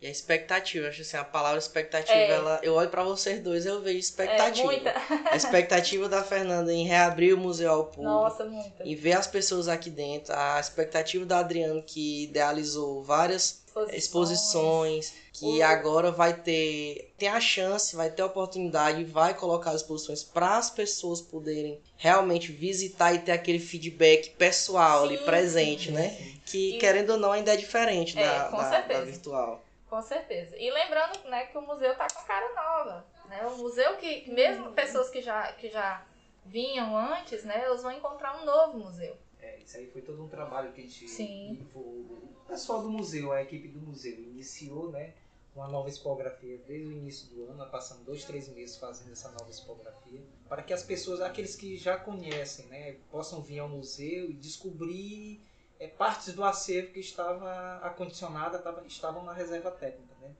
E 0.00 0.06
a 0.06 0.10
expectativa, 0.10 0.88
acho 0.88 1.00
assim, 1.00 1.16
a 1.16 1.24
palavra 1.24 1.58
expectativa, 1.58 2.12
é. 2.12 2.30
ela, 2.30 2.60
eu 2.62 2.74
olho 2.74 2.90
para 2.90 3.02
vocês 3.02 3.40
dois 3.40 3.64
eu 3.64 3.80
vejo 3.80 3.98
expectativa. 3.98 4.72
É, 4.72 4.76
muita. 4.76 4.94
a 5.30 5.36
expectativa 5.36 6.08
da 6.08 6.22
Fernanda 6.22 6.72
em 6.72 6.86
reabrir 6.86 7.34
o 7.34 7.38
museu 7.38 7.70
ao 7.70 7.84
público. 7.86 8.02
Nossa, 8.02 8.44
muita. 8.44 8.84
Em 8.84 8.94
ver 8.94 9.14
as 9.14 9.26
pessoas 9.26 9.66
aqui 9.66 9.88
dentro. 9.90 10.34
A 10.34 10.60
expectativa 10.60 11.24
da 11.24 11.38
Adriana, 11.38 11.80
que 11.80 12.24
idealizou 12.24 13.02
várias 13.02 13.64
exposições, 13.92 13.94
exposições 13.96 15.12
que 15.32 15.46
uhum. 15.46 15.64
agora 15.64 16.12
vai 16.12 16.32
ter 16.32 17.12
tem 17.18 17.28
a 17.28 17.40
chance, 17.40 17.96
vai 17.96 18.10
ter 18.10 18.22
a 18.22 18.26
oportunidade 18.26 19.00
e 19.00 19.04
vai 19.04 19.34
colocar 19.34 19.70
as 19.70 19.76
exposições 19.76 20.22
para 20.22 20.56
as 20.58 20.70
pessoas 20.70 21.20
poderem 21.20 21.80
realmente 21.96 22.52
visitar 22.52 23.12
e 23.14 23.18
ter 23.18 23.32
aquele 23.32 23.58
feedback 23.58 24.30
pessoal 24.30 25.00
sim, 25.00 25.14
ali 25.14 25.24
presente, 25.24 25.86
sim, 25.86 25.92
né? 25.92 26.10
Sim. 26.10 26.40
Que 26.46 26.76
e... 26.76 26.78
querendo 26.78 27.10
ou 27.10 27.18
não 27.18 27.32
ainda 27.32 27.52
é 27.52 27.56
diferente 27.56 28.18
é, 28.18 28.24
da, 28.24 28.48
da, 28.48 28.80
da, 28.80 29.00
virtual. 29.00 29.63
Com 29.94 30.02
certeza. 30.02 30.56
E 30.58 30.68
lembrando, 30.72 31.22
né, 31.28 31.46
que 31.46 31.56
o 31.56 31.62
museu 31.62 31.96
tá 31.96 32.08
com 32.12 32.26
cara 32.26 32.52
nova, 32.52 33.06
né? 33.28 33.46
O 33.46 33.58
museu 33.58 33.96
que 33.96 34.28
mesmo 34.28 34.72
pessoas 34.72 35.08
que 35.08 35.22
já 35.22 35.52
que 35.52 35.70
já 35.70 36.04
vinham 36.44 36.96
antes, 36.96 37.44
né, 37.44 37.62
elas 37.64 37.80
vão 37.80 37.92
encontrar 37.92 38.42
um 38.42 38.44
novo 38.44 38.76
museu. 38.76 39.16
É, 39.38 39.60
isso 39.60 39.76
aí 39.76 39.86
foi 39.86 40.02
todo 40.02 40.24
um 40.24 40.28
trabalho 40.28 40.72
que 40.72 40.80
a 40.80 40.84
gente 40.84 41.06
Sim. 41.06 41.64
o 41.72 42.44
pessoal 42.48 42.82
do 42.82 42.90
museu, 42.90 43.30
a 43.30 43.40
equipe 43.40 43.68
do 43.68 43.78
museu 43.78 44.14
iniciou, 44.14 44.90
né? 44.90 45.14
uma 45.54 45.68
nova 45.68 45.88
expografia 45.88 46.58
desde 46.66 46.88
o 46.88 46.92
início 46.92 47.28
do 47.28 47.44
ano, 47.44 47.64
passando 47.70 48.02
dois, 48.04 48.24
três 48.24 48.48
meses 48.48 48.76
fazendo 48.76 49.12
essa 49.12 49.30
nova 49.30 49.48
expografia, 49.48 50.20
para 50.48 50.64
que 50.64 50.72
as 50.72 50.82
pessoas, 50.82 51.20
aqueles 51.20 51.54
que 51.54 51.76
já 51.76 51.96
conhecem, 51.96 52.66
né, 52.66 52.96
possam 53.08 53.40
vir 53.40 53.60
ao 53.60 53.68
museu 53.68 54.28
e 54.28 54.34
descobrir 54.34 55.40
é, 55.84 55.88
partes 55.88 56.32
do 56.34 56.42
acervo 56.42 56.92
que 56.92 57.00
estava 57.00 57.78
acondicionada, 57.82 58.58
estava, 58.58 58.86
estavam 58.86 59.24
na 59.24 59.32
reserva 59.32 59.70
técnica. 59.70 60.14
Né. 60.20 60.30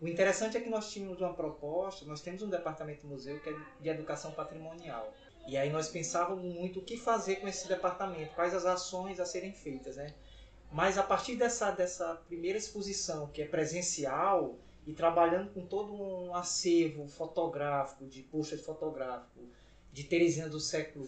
O 0.00 0.08
interessante 0.08 0.56
é 0.56 0.60
que 0.60 0.68
nós 0.68 0.90
tínhamos 0.90 1.20
uma 1.20 1.34
proposta, 1.34 2.04
nós 2.04 2.20
temos 2.20 2.42
um 2.42 2.48
departamento 2.48 3.06
museu 3.06 3.40
que 3.40 3.50
é 3.50 3.56
de 3.80 3.88
educação 3.88 4.32
patrimonial. 4.32 5.12
E 5.46 5.56
aí 5.56 5.70
nós 5.70 5.88
pensávamos 5.88 6.44
muito 6.44 6.80
o 6.80 6.82
que 6.82 6.96
fazer 6.96 7.36
com 7.36 7.48
esse 7.48 7.66
departamento, 7.66 8.34
quais 8.34 8.54
as 8.54 8.66
ações 8.66 9.18
a 9.18 9.24
serem 9.24 9.52
feitas, 9.52 9.96
né? 9.96 10.14
Mas 10.70 10.98
a 10.98 11.02
partir 11.02 11.36
dessa, 11.36 11.70
dessa 11.70 12.14
primeira 12.28 12.58
exposição, 12.58 13.28
que 13.28 13.40
é 13.40 13.46
presencial, 13.46 14.56
e 14.88 14.92
trabalhando 14.94 15.52
com 15.52 15.66
todo 15.66 15.92
um 15.92 16.34
acervo 16.34 17.06
fotográfico, 17.06 18.06
de 18.06 18.22
posters 18.22 18.62
fotográfico, 18.62 19.40
de 19.92 20.04
Teresina 20.04 20.48
do 20.48 20.58
século 20.58 21.06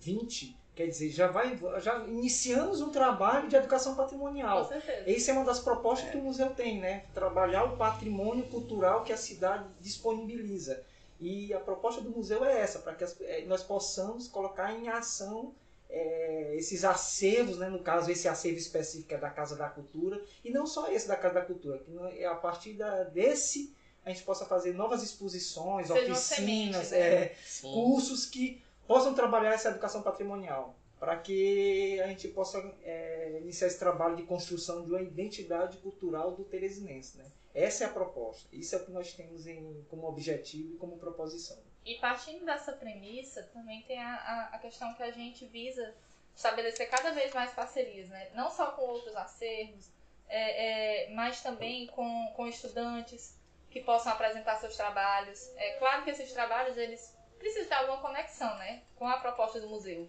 XX, 0.00 0.56
quer 0.76 0.86
dizer, 0.86 1.08
já 1.08 1.26
vai 1.26 1.58
já 1.80 2.04
iniciamos 2.06 2.82
um 2.82 2.90
trabalho 2.90 3.48
de 3.48 3.56
educação 3.56 3.96
patrimonial. 3.96 4.62
Com 4.62 4.68
certeza. 4.68 5.10
Essa 5.10 5.30
é 5.30 5.34
uma 5.34 5.44
das 5.44 5.58
propostas 5.58 6.08
é. 6.08 6.12
que 6.12 6.18
o 6.18 6.22
museu 6.22 6.50
tem, 6.50 6.78
né? 6.78 7.06
Trabalhar 7.14 7.64
o 7.64 7.76
patrimônio 7.78 8.44
cultural 8.44 9.02
que 9.02 9.12
a 9.12 9.16
cidade 9.16 9.64
disponibiliza. 9.80 10.84
E 11.18 11.52
a 11.54 11.58
proposta 11.58 12.02
do 12.02 12.10
museu 12.10 12.44
é 12.44 12.60
essa, 12.60 12.78
para 12.80 12.94
que 12.94 13.02
as, 13.02 13.18
é, 13.22 13.46
nós 13.46 13.62
possamos 13.62 14.28
colocar 14.28 14.70
em 14.74 14.88
ação 14.88 15.54
é, 15.88 16.54
esses 16.56 16.84
acervos, 16.84 17.56
né? 17.56 17.70
no 17.70 17.78
caso, 17.78 18.10
esse 18.10 18.28
acervo 18.28 18.58
específico 18.58 19.14
é 19.14 19.16
da 19.16 19.30
Casa 19.30 19.56
da 19.56 19.70
Cultura, 19.70 20.22
e 20.44 20.50
não 20.50 20.66
só 20.66 20.92
esse 20.92 21.08
da 21.08 21.16
Casa 21.16 21.36
da 21.36 21.40
Cultura, 21.40 21.78
que 21.78 21.90
é 22.18 22.26
a 22.26 22.34
partir 22.34 22.74
da, 22.74 23.04
desse 23.04 23.74
a 24.04 24.10
gente 24.10 24.22
possa 24.22 24.44
fazer 24.46 24.72
novas 24.72 25.02
exposições, 25.02 25.88
Seja 25.88 26.12
oficinas, 26.12 26.86
semente, 26.86 26.90
né? 26.90 26.98
é, 26.98 27.36
cursos 27.60 28.24
que 28.24 28.62
possam 28.86 29.14
trabalhar 29.14 29.52
essa 29.52 29.70
educação 29.70 30.02
patrimonial, 30.02 30.76
para 30.98 31.16
que 31.18 32.00
a 32.00 32.06
gente 32.06 32.28
possa 32.28 32.58
é, 32.82 33.38
iniciar 33.40 33.66
esse 33.66 33.78
trabalho 33.78 34.16
de 34.16 34.22
construção 34.22 34.84
de 34.84 34.90
uma 34.90 35.02
identidade 35.02 35.76
cultural 35.78 36.32
do 36.32 36.44
teresinense. 36.44 37.18
Né? 37.18 37.24
Essa 37.54 37.84
é 37.84 37.86
a 37.86 37.90
proposta, 37.90 38.48
isso 38.54 38.74
é 38.74 38.78
o 38.78 38.84
que 38.84 38.90
nós 38.90 39.12
temos 39.12 39.46
em, 39.46 39.84
como 39.90 40.08
objetivo 40.08 40.74
e 40.74 40.76
como 40.76 40.98
proposição. 40.98 41.58
E 41.84 41.94
partindo 41.96 42.44
dessa 42.44 42.72
premissa, 42.72 43.42
também 43.52 43.82
tem 43.82 44.02
a, 44.02 44.50
a, 44.52 44.58
questão 44.58 44.92
que 44.94 45.02
a 45.02 45.10
gente 45.10 45.46
visa 45.46 45.94
estabelecer 46.34 46.90
cada 46.90 47.12
vez 47.12 47.32
mais 47.32 47.52
parcerias, 47.52 48.08
né? 48.08 48.30
Não 48.34 48.50
só 48.50 48.72
com 48.72 48.82
outros 48.82 49.14
acervos, 49.14 49.88
é, 50.28 51.06
é, 51.06 51.14
mas 51.14 51.40
também 51.42 51.86
com, 51.86 52.32
com 52.34 52.46
estudantes 52.48 53.38
que 53.70 53.80
possam 53.80 54.12
apresentar 54.12 54.56
seus 54.56 54.76
trabalhos. 54.76 55.48
É 55.56 55.78
claro 55.78 56.02
que 56.02 56.10
esses 56.10 56.32
trabalhos 56.32 56.76
eles 56.76 57.15
precisam 57.38 57.68
ter 57.68 57.74
alguma 57.74 57.98
conexão, 57.98 58.54
né, 58.56 58.82
com 58.96 59.06
a 59.06 59.18
proposta 59.18 59.60
do 59.60 59.68
museu, 59.68 60.08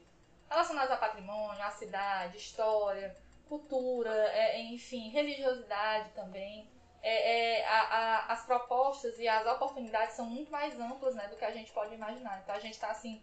relacionados 0.50 0.92
a 0.92 0.98
patrimônio, 0.98 1.62
a 1.62 1.72
cidade, 1.72 2.38
história, 2.38 3.16
cultura, 3.48 4.12
é, 4.12 4.62
enfim, 4.62 5.10
religiosidade 5.10 6.10
também. 6.12 6.68
É, 7.02 7.60
é, 7.60 7.68
a, 7.68 7.82
a, 7.82 8.34
as 8.34 8.46
propostas 8.46 9.18
e 9.20 9.28
as 9.28 9.46
oportunidades 9.48 10.16
são 10.16 10.26
muito 10.26 10.52
mais 10.52 10.78
amplas 10.80 11.16
né, 11.16 11.28
do 11.28 11.38
que 11.38 11.46
a 11.46 11.52
gente 11.52 11.72
pode 11.72 11.94
imaginar. 11.94 12.42
Então 12.44 12.56
a 12.56 12.60
gente 12.60 12.74
está 12.74 12.90
assim 12.90 13.22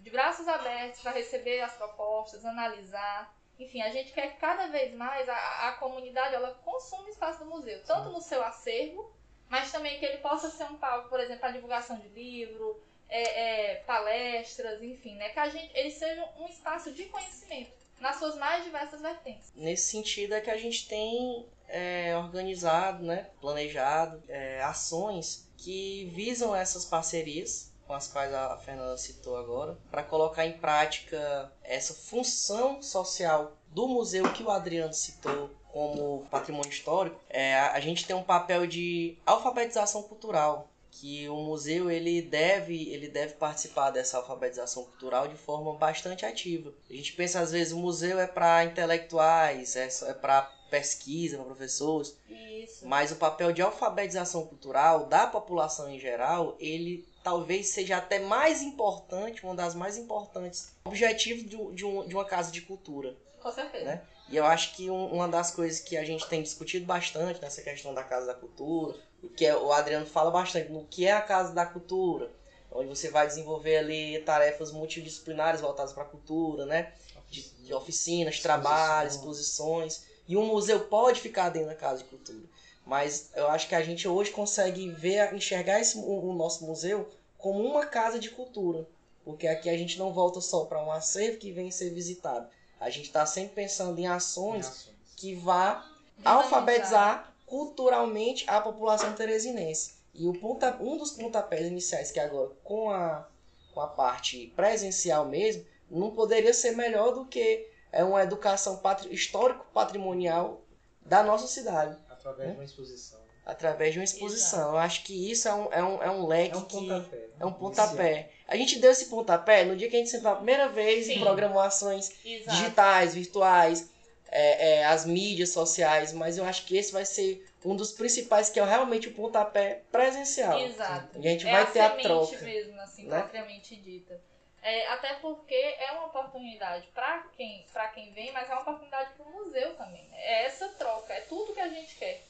de 0.00 0.10
braços 0.10 0.46
abertos 0.46 1.00
para 1.00 1.10
receber 1.12 1.60
as 1.60 1.76
propostas, 1.76 2.44
analisar. 2.44 3.34
Enfim, 3.58 3.82
a 3.82 3.90
gente 3.90 4.12
quer 4.12 4.32
que 4.32 4.38
cada 4.38 4.68
vez 4.68 4.94
mais 4.94 5.28
a, 5.28 5.68
a 5.68 5.72
comunidade 5.72 6.34
ela 6.34 6.54
consuma 6.64 7.04
o 7.04 7.08
espaço 7.08 7.40
do 7.40 7.50
museu, 7.50 7.82
tanto 7.84 8.10
no 8.10 8.20
seu 8.20 8.42
acervo, 8.42 9.12
mas 9.48 9.72
também 9.72 9.98
que 9.98 10.06
ele 10.06 10.18
possa 10.18 10.48
ser 10.48 10.64
um 10.64 10.76
palco, 10.76 11.08
por 11.08 11.18
exemplo, 11.18 11.40
para 11.40 11.50
divulgação 11.50 11.98
de 11.98 12.08
livro, 12.08 12.80
é, 13.08 13.72
é, 13.72 13.74
palestras, 13.86 14.82
enfim, 14.82 15.14
né? 15.16 15.30
Que 15.30 15.40
a 15.40 15.48
gente, 15.48 15.70
ele 15.74 15.90
seja 15.90 16.28
um 16.38 16.46
espaço 16.46 16.92
de 16.92 17.04
conhecimento 17.06 17.70
nas 18.00 18.16
suas 18.16 18.36
mais 18.36 18.64
diversas 18.64 19.00
vertentes. 19.00 19.52
Nesse 19.54 19.90
sentido 19.90 20.34
é 20.34 20.40
que 20.40 20.50
a 20.50 20.56
gente 20.56 20.86
tem 20.86 21.46
é, 21.68 22.16
organizado, 22.16 23.04
né, 23.04 23.28
planejado 23.40 24.22
é, 24.28 24.62
ações 24.62 25.48
que 25.56 26.10
visam 26.14 26.54
essas 26.54 26.84
parcerias 26.84 27.72
com 27.88 27.94
as 27.94 28.06
quais 28.06 28.32
a 28.34 28.54
Fernanda 28.58 28.98
citou 28.98 29.38
agora, 29.38 29.78
para 29.90 30.02
colocar 30.02 30.46
em 30.46 30.58
prática 30.58 31.50
essa 31.64 31.94
função 31.94 32.82
social 32.82 33.56
do 33.68 33.88
museu 33.88 34.30
que 34.34 34.42
o 34.42 34.50
Adriano 34.50 34.92
citou 34.92 35.50
como 35.72 36.26
patrimônio 36.30 36.70
histórico. 36.70 37.18
É, 37.30 37.54
a 37.58 37.80
gente 37.80 38.06
tem 38.06 38.14
um 38.14 38.22
papel 38.22 38.66
de 38.66 39.16
alfabetização 39.24 40.02
cultural 40.02 40.68
que 40.90 41.28
o 41.28 41.36
museu 41.36 41.90
ele 41.90 42.20
deve 42.22 42.90
ele 42.92 43.08
deve 43.08 43.34
participar 43.34 43.90
dessa 43.90 44.16
alfabetização 44.16 44.84
cultural 44.84 45.28
de 45.28 45.36
forma 45.36 45.74
bastante 45.74 46.24
ativa. 46.26 46.72
A 46.90 46.92
gente 46.92 47.12
pensa 47.12 47.40
às 47.40 47.52
vezes 47.52 47.72
o 47.72 47.78
museu 47.78 48.18
é 48.18 48.26
para 48.26 48.64
intelectuais, 48.64 49.76
é, 49.76 49.88
é 50.08 50.14
para 50.14 50.42
pesquisa, 50.70 51.36
para 51.36 51.46
professores, 51.46 52.14
Isso. 52.28 52.86
mas 52.86 53.10
o 53.10 53.16
papel 53.16 53.52
de 53.52 53.62
alfabetização 53.62 54.44
cultural 54.46 55.06
da 55.06 55.26
população 55.26 55.88
em 55.90 55.98
geral, 55.98 56.56
ele 56.60 57.06
talvez 57.24 57.68
seja 57.68 57.96
até 57.96 58.18
mais 58.18 58.62
importante, 58.62 59.44
uma 59.44 59.54
das 59.54 59.74
mais 59.74 59.96
importantes 59.96 60.72
objetivos 60.84 61.44
de, 61.48 61.56
de, 61.74 61.84
um- 61.84 62.06
de 62.06 62.14
uma 62.14 62.24
casa 62.24 62.50
de 62.50 62.60
cultura. 62.62 63.16
Com 63.40 63.50
certeza. 63.52 63.84
Né? 63.84 64.02
E 64.28 64.36
eu 64.36 64.44
acho 64.44 64.74
que 64.74 64.90
um- 64.90 65.06
uma 65.12 65.26
das 65.26 65.50
coisas 65.50 65.80
que 65.80 65.96
a 65.96 66.04
gente 66.04 66.26
tem 66.28 66.42
discutido 66.42 66.84
bastante 66.84 67.40
nessa 67.40 67.62
questão 67.62 67.94
da 67.94 68.02
Casa 68.04 68.26
da 68.26 68.34
Cultura, 68.34 68.94
que 69.36 69.46
é, 69.46 69.56
o 69.56 69.72
Adriano 69.72 70.06
fala 70.06 70.30
bastante, 70.30 70.70
no 70.70 70.84
que 70.84 71.06
é 71.06 71.12
a 71.12 71.20
Casa 71.20 71.52
da 71.52 71.66
Cultura, 71.66 72.30
onde 72.70 72.88
você 72.88 73.10
vai 73.10 73.26
desenvolver 73.26 73.78
ali 73.78 74.18
tarefas 74.20 74.70
multidisciplinares 74.70 75.60
voltadas 75.60 75.92
para 75.92 76.02
a 76.02 76.06
cultura, 76.06 76.66
né? 76.66 76.92
De, 77.30 77.42
de 77.42 77.74
oficinas, 77.74 78.40
trabalhos, 78.40 79.14
exposições. 79.14 80.02
E 80.26 80.36
um 80.36 80.46
museu 80.46 80.80
pode 80.80 81.20
ficar 81.20 81.48
dentro 81.50 81.68
da 81.68 81.74
Casa 81.74 82.02
de 82.02 82.08
Cultura. 82.08 82.44
Mas 82.86 83.30
eu 83.34 83.48
acho 83.48 83.68
que 83.68 83.74
a 83.74 83.82
gente 83.82 84.06
hoje 84.06 84.30
consegue 84.30 84.90
ver, 84.90 85.34
enxergar 85.34 85.80
esse, 85.80 85.98
o, 85.98 86.30
o 86.30 86.34
nosso 86.34 86.64
museu 86.64 87.08
como 87.36 87.62
uma 87.62 87.86
casa 87.86 88.18
de 88.18 88.30
cultura. 88.30 88.86
Porque 89.24 89.46
aqui 89.46 89.68
a 89.68 89.76
gente 89.76 89.98
não 89.98 90.12
volta 90.12 90.40
só 90.40 90.64
para 90.64 90.82
um 90.82 90.90
acervo 90.90 91.38
que 91.38 91.52
vem 91.52 91.70
ser 91.70 91.90
visitado. 91.90 92.48
A 92.80 92.88
gente 92.88 93.06
está 93.06 93.26
sempre 93.26 93.54
pensando 93.54 93.98
em 93.98 94.06
ações 94.06 94.88
que 95.16 95.34
vá 95.34 95.86
alfabetizar 96.24 97.32
culturalmente 97.48 98.44
a 98.48 98.60
população 98.60 99.12
teresinense. 99.14 99.94
E 100.14 100.26
o 100.26 100.32
ponta, 100.32 100.76
um 100.80 100.96
dos 100.96 101.12
pontapés 101.12 101.66
iniciais, 101.66 102.10
que 102.10 102.18
agora 102.20 102.50
com 102.64 102.90
a, 102.90 103.26
com 103.72 103.80
a 103.80 103.86
parte 103.86 104.52
presencial 104.56 105.24
mesmo, 105.26 105.64
não 105.90 106.10
poderia 106.10 106.52
ser 106.52 106.72
melhor 106.72 107.12
do 107.14 107.24
que 107.26 107.66
é 107.92 108.02
uma 108.04 108.22
educação 108.22 108.76
patri, 108.78 109.12
histórico-patrimonial 109.14 110.60
da 111.04 111.22
nossa 111.22 111.46
cidade, 111.46 111.96
Através 112.10 112.50
de 112.50 112.54
uma 112.56 112.64
exposição. 112.64 113.18
através 113.46 113.92
de 113.94 113.98
uma 114.00 114.04
exposição. 114.04 114.70
Eu 114.72 114.76
acho 114.78 115.04
que 115.04 115.30
isso 115.30 115.48
é 115.48 115.54
um, 115.54 115.72
é 115.72 115.82
um, 115.82 116.02
é 116.02 116.10
um 116.10 116.26
leque 116.26 116.54
É 116.54 116.58
um 116.58 116.62
pontapé. 116.62 117.16
né? 117.16 117.26
É 117.40 117.46
um 117.46 117.52
pontapé. 117.52 118.30
A 118.46 118.56
gente 118.56 118.78
deu 118.78 118.90
esse 118.90 119.06
pontapé 119.06 119.64
no 119.64 119.76
dia 119.76 119.88
que 119.88 119.96
a 119.96 119.98
gente 120.00 120.10
sentou 120.10 120.30
a 120.32 120.36
primeira 120.36 120.68
vez 120.68 121.06
Sim. 121.06 121.14
em 121.14 121.20
programações 121.20 122.10
Exato. 122.24 122.56
digitais, 122.56 123.14
virtuais, 123.14 123.88
é, 124.30 124.76
é, 124.76 124.84
as 124.86 125.04
mídias 125.04 125.50
sociais, 125.50 126.12
mas 126.12 126.36
eu 126.36 126.44
acho 126.44 126.64
que 126.64 126.76
esse 126.76 126.92
vai 126.92 127.04
ser 127.04 127.46
um 127.64 127.74
dos 127.74 127.92
principais, 127.92 128.48
que 128.48 128.60
é 128.60 128.64
realmente 128.64 129.08
o 129.08 129.14
pontapé 129.14 129.82
presencial. 129.90 130.58
Exato. 130.58 131.18
E 131.18 131.26
a 131.26 131.30
gente 131.30 131.46
é 131.46 131.52
vai 131.52 131.62
a 131.62 131.66
ter 131.66 131.80
a 131.80 131.90
troca. 131.90 132.38
mesmo, 132.38 132.80
assim, 132.80 133.06
né? 133.06 133.20
propriamente 133.20 133.76
dita. 133.76 134.20
É, 134.62 134.88
até 134.88 135.14
porque 135.14 135.54
é 135.54 135.92
uma 135.92 136.06
oportunidade 136.06 136.86
para 136.88 137.24
quem, 137.36 137.64
pra 137.72 137.88
quem 137.88 138.12
vem, 138.12 138.32
mas 138.32 138.48
é 138.48 138.52
uma 138.52 138.62
oportunidade 138.62 139.10
para 139.14 139.26
o 139.26 139.32
museu 139.32 139.74
também. 139.76 140.02
né? 140.08 140.16
É 140.18 140.44
essa 140.44 140.68
troca, 140.70 141.12
é 141.12 141.20
tudo 141.22 141.54
que 141.54 141.60
a 141.60 141.68
gente 141.68 141.94
quer. 141.96 142.22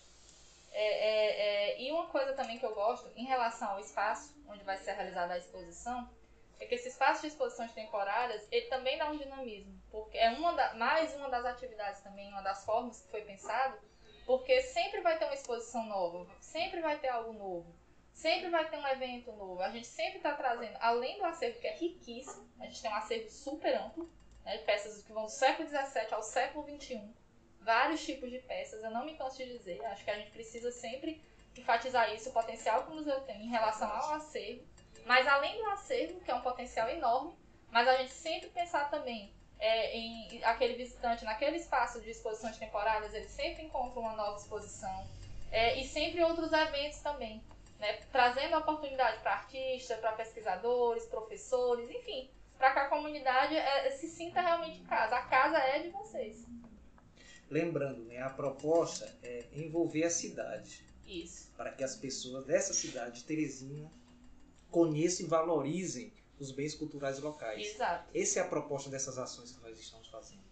É, 0.73 0.85
é, 0.85 1.71
é, 1.71 1.83
e 1.83 1.91
uma 1.91 2.07
coisa 2.07 2.33
também 2.35 2.59
que 2.59 2.67
eu 2.67 2.75
gosto, 2.75 3.11
em 3.17 3.25
relação 3.25 3.71
ao 3.73 3.81
espaço 3.81 4.33
onde 4.49 4.63
vai 4.65 4.79
ser 4.79 4.93
realizada 4.93 5.35
a 5.35 5.39
exposição, 5.39 6.09
é 6.61 6.67
que 6.67 6.75
esse 6.75 6.89
espaço 6.89 7.23
de 7.23 7.29
exposições 7.29 7.73
temporárias, 7.73 8.47
ele 8.51 8.67
também 8.67 8.99
dá 8.99 9.11
um 9.11 9.17
dinamismo. 9.17 9.81
Porque 9.91 10.19
é 10.19 10.31
uma 10.31 10.53
da, 10.53 10.75
mais 10.75 11.15
uma 11.15 11.29
das 11.29 11.45
atividades 11.45 12.01
também, 12.03 12.29
uma 12.29 12.43
das 12.43 12.65
formas 12.65 13.01
que 13.01 13.11
foi 13.11 13.23
pensado, 13.23 13.79
porque 14.27 14.61
sempre 14.63 15.01
vai 15.01 15.19
ter 15.19 15.25
uma 15.25 15.35
exposição 15.35 15.87
nova, 15.87 16.27
sempre 16.41 16.81
vai 16.81 16.99
ter 16.99 17.09
algo 17.09 17.33
novo. 17.33 17.75
Sempre 18.13 18.51
vai 18.51 18.69
ter 18.69 18.77
um 18.77 18.87
evento 18.89 19.31
novo. 19.31 19.63
A 19.63 19.71
gente 19.71 19.87
sempre 19.87 20.17
está 20.17 20.35
trazendo, 20.35 20.77
além 20.81 21.19
do 21.19 21.25
acervo 21.25 21.61
que 21.61 21.69
é 21.69 21.77
riquíssimo, 21.77 22.49
a 22.59 22.67
gente 22.67 22.83
tem 22.83 22.91
um 22.91 22.95
acervo 22.97 23.31
super 23.31 23.73
amplo, 23.77 24.11
né, 24.45 24.57
de 24.57 24.65
peças 24.65 25.05
que 25.05 25.13
vão 25.13 25.27
do 25.27 25.31
século 25.31 25.69
XVII 25.69 26.13
ao 26.13 26.23
século 26.23 26.67
XXI. 26.69 27.01
Vários 27.61 28.05
tipos 28.05 28.29
de 28.29 28.41
peças, 28.41 28.83
eu 28.83 28.91
não 28.91 29.05
me 29.05 29.17
canso 29.17 29.37
de 29.37 29.47
dizer. 29.47 29.85
Acho 29.87 30.05
que 30.05 30.11
a 30.11 30.17
gente 30.17 30.33
precisa 30.33 30.73
sempre 30.73 31.23
enfatizar 31.57 32.13
isso, 32.13 32.31
o 32.31 32.33
potencial 32.33 32.85
que 32.85 32.93
o 32.93 32.97
museu 32.97 33.21
tem 33.21 33.41
em 33.41 33.51
relação 33.51 33.89
ao 33.89 34.15
acervo. 34.15 34.67
Mas 35.09 35.27
além 35.27 35.57
do 35.57 35.65
acervo, 35.71 36.21
que 36.21 36.31
é 36.31 36.35
um 36.35 36.43
potencial 36.43 36.87
enorme, 36.91 37.33
mas 37.71 37.89
a 37.89 37.97
gente 37.97 38.13
sempre 38.13 38.51
pensar 38.51 38.91
também 38.91 39.33
é, 39.59 39.97
em 39.97 40.45
aquele 40.45 40.75
visitante, 40.75 41.25
naquele 41.25 41.57
espaço 41.57 41.99
de 42.03 42.11
exposições 42.11 42.59
temporárias, 42.59 43.15
ele 43.15 43.27
sempre 43.27 43.63
encontra 43.63 43.99
uma 44.01 44.15
nova 44.15 44.37
exposição. 44.37 45.09
É, 45.51 45.81
e 45.81 45.89
sempre 45.89 46.23
outros 46.23 46.53
eventos 46.53 47.01
também 47.01 47.43
né, 47.79 48.01
trazendo 48.13 48.55
oportunidade 48.59 49.23
para 49.23 49.33
artistas, 49.33 49.99
para 49.99 50.13
pesquisadores, 50.13 51.07
professores, 51.07 51.89
enfim, 51.89 52.31
para 52.59 52.75
que 52.75 52.79
a 52.81 52.89
comunidade 52.91 53.57
é, 53.57 53.91
se 53.93 54.09
sinta 54.09 54.43
realmente 54.43 54.81
em 54.81 54.85
casa. 54.85 55.17
A 55.17 55.23
casa 55.23 55.57
é 55.57 55.79
de 55.85 55.89
vocês. 55.89 56.45
Lembrando, 57.49 58.05
né, 58.05 58.21
a 58.21 58.29
proposta 58.29 59.11
é 59.23 59.47
envolver 59.55 60.05
a 60.05 60.11
cidade, 60.11 60.85
Isso. 61.07 61.51
para 61.57 61.73
que 61.73 61.83
as 61.83 61.97
pessoas 61.97 62.45
dessa 62.45 62.75
cidade, 62.75 63.25
Teresina, 63.25 63.91
conheçam 64.71 65.27
e 65.27 65.29
valorizem 65.29 66.13
os 66.39 66.53
bens 66.53 66.75
culturais 66.75 67.19
locais. 67.19 67.75
Exato. 67.75 68.11
Essa 68.15 68.41
é 68.41 68.43
a 68.43 68.47
proposta 68.47 68.89
dessas 68.89 69.19
ações 69.19 69.53
que 69.53 69.61
nós 69.63 69.79
estamos 69.79 70.09
fazendo. 70.09 70.47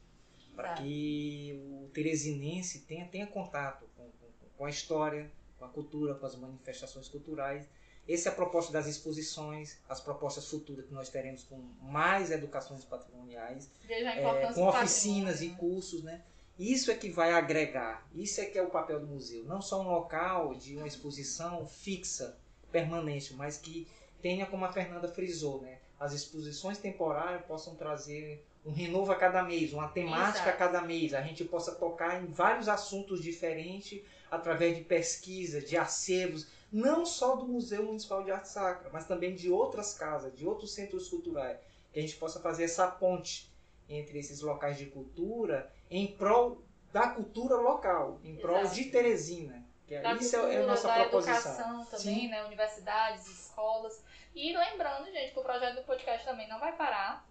Para 0.55 0.71
Tá. 0.71 0.83
que 0.83 1.61
o 1.71 1.89
teresinense 1.93 2.81
tenha, 2.81 3.07
tenha 3.07 3.27
contato 3.27 3.87
com, 3.95 4.05
com, 4.05 4.49
com 4.57 4.65
a 4.65 4.71
história, 4.71 5.31
com 5.59 5.65
a 5.65 5.69
cultura, 5.69 6.15
com 6.15 6.27
as 6.27 6.35
manifestações 6.35 7.09
culturais. 7.09 7.69
Essa 8.09 8.29
é 8.29 8.33
a 8.33 8.35
proposta 8.35 8.73
das 8.73 8.87
exposições, 8.87 9.79
as 9.89 10.01
propostas 10.01 10.49
futuras 10.49 10.87
que 10.87 10.95
nós 10.95 11.09
teremos 11.09 11.43
com 11.43 11.59
mais 11.83 12.31
educações 12.31 12.85
patrimoniais, 12.85 13.69
é, 13.89 14.53
com 14.53 14.67
oficinas 14.67 15.43
e 15.43 15.49
né? 15.49 15.57
cursos, 15.59 16.03
né? 16.03 16.23
Isso 16.59 16.91
é 16.91 16.95
que 16.95 17.11
vai 17.11 17.33
agregar, 17.33 18.09
isso 18.15 18.41
é 18.41 18.47
que 18.47 18.59
é 18.59 18.63
o 18.63 18.71
papel 18.71 19.01
do 19.01 19.07
museu. 19.07 19.45
Não 19.45 19.61
só 19.61 19.83
um 19.83 19.89
local 19.89 20.55
de 20.55 20.77
uma 20.77 20.87
exposição 20.87 21.67
fixa, 21.67 22.39
permanente, 22.71 23.35
mas 23.35 23.59
que 23.59 23.87
tenha, 24.21 24.47
como 24.47 24.65
a 24.65 24.73
Fernanda 24.73 25.09
frisou, 25.09 25.61
né? 25.61 25.79
as 25.99 26.13
exposições 26.13 26.79
temporárias 26.79 27.45
possam 27.47 27.75
trazer 27.75 28.45
um 28.65 28.73
renovo 28.73 29.13
a 29.13 29.17
cada 29.17 29.43
mês, 29.43 29.73
uma 29.73 29.89
temática 29.89 30.49
Exato. 30.49 30.49
a 30.51 30.53
cada 30.53 30.83
mês, 30.83 31.15
a 31.15 31.23
gente 31.23 31.45
possa 31.45 31.75
tocar 31.75 32.23
em 32.23 32.27
vários 32.27 32.69
assuntos 32.69 33.23
diferentes 33.23 34.03
através 34.31 34.77
de 34.77 34.85
pesquisa, 34.85 35.61
de 35.61 35.77
acervos, 35.77 36.49
não 36.71 37.07
só 37.07 37.37
do 37.37 37.47
Museu 37.47 37.85
Municipal 37.85 38.25
de 38.25 38.33
Arte 38.33 38.49
Sacra, 38.49 38.91
mas 38.93 39.07
também 39.07 39.35
de 39.35 39.51
outras 39.51 39.95
casas, 39.95 40.37
de 40.37 40.47
outros 40.47 40.75
centros 40.75 41.09
culturais, 41.09 41.59
que 41.93 41.99
a 41.99 42.03
gente 42.03 42.17
possa 42.17 42.41
fazer 42.41 42.65
essa 42.65 42.87
ponte 42.89 43.51
entre 43.89 44.19
esses 44.19 44.41
locais 44.41 44.77
de 44.77 44.87
cultura 44.87 45.73
em 45.89 46.09
prol 46.09 46.61
da 46.93 47.09
cultura 47.09 47.57
local, 47.57 48.21
em 48.25 48.37
prol 48.37 48.61
Exato. 48.61 48.75
de 48.75 48.85
Teresina. 48.87 49.66
Que 49.87 49.99
da 49.99 50.15
isso 50.15 50.37
é- 50.37 50.41
cultura, 50.41 50.61
é 50.61 50.63
a 50.63 50.67
nossa 50.67 50.89
da 50.89 50.95
proposição. 50.95 51.35
educação 51.37 51.85
também, 51.87 52.21
Sim. 52.21 52.29
né? 52.29 52.45
Universidades, 52.45 53.27
escolas. 53.27 54.03
E 54.35 54.57
lembrando, 54.57 55.11
gente, 55.11 55.33
que 55.33 55.39
o 55.39 55.43
projeto 55.43 55.77
do 55.77 55.83
podcast 55.85 56.27
também 56.27 56.49
não 56.49 56.59
vai 56.59 56.75
parar. 56.77 57.27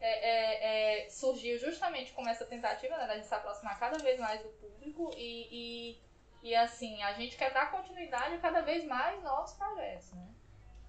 É, 0.00 0.06
é, 0.10 1.06
é, 1.06 1.10
surgiu 1.10 1.58
justamente 1.58 2.12
com 2.12 2.26
essa 2.28 2.44
tentativa 2.44 2.96
né, 2.96 3.04
da 3.04 3.16
gente 3.16 3.26
se 3.26 3.34
aproximar 3.34 3.80
cada 3.80 3.98
vez 3.98 4.16
mais 4.20 4.40
do 4.40 4.48
público 4.50 5.10
e, 5.16 5.48
e, 5.50 6.48
e 6.50 6.54
assim, 6.54 7.02
a 7.02 7.14
gente 7.14 7.36
quer 7.36 7.52
dar 7.52 7.72
continuidade 7.72 8.36
a 8.36 8.38
cada 8.38 8.60
vez 8.60 8.84
mais 8.84 9.20
novos 9.24 9.54
projetos, 9.54 10.12
né? 10.12 10.28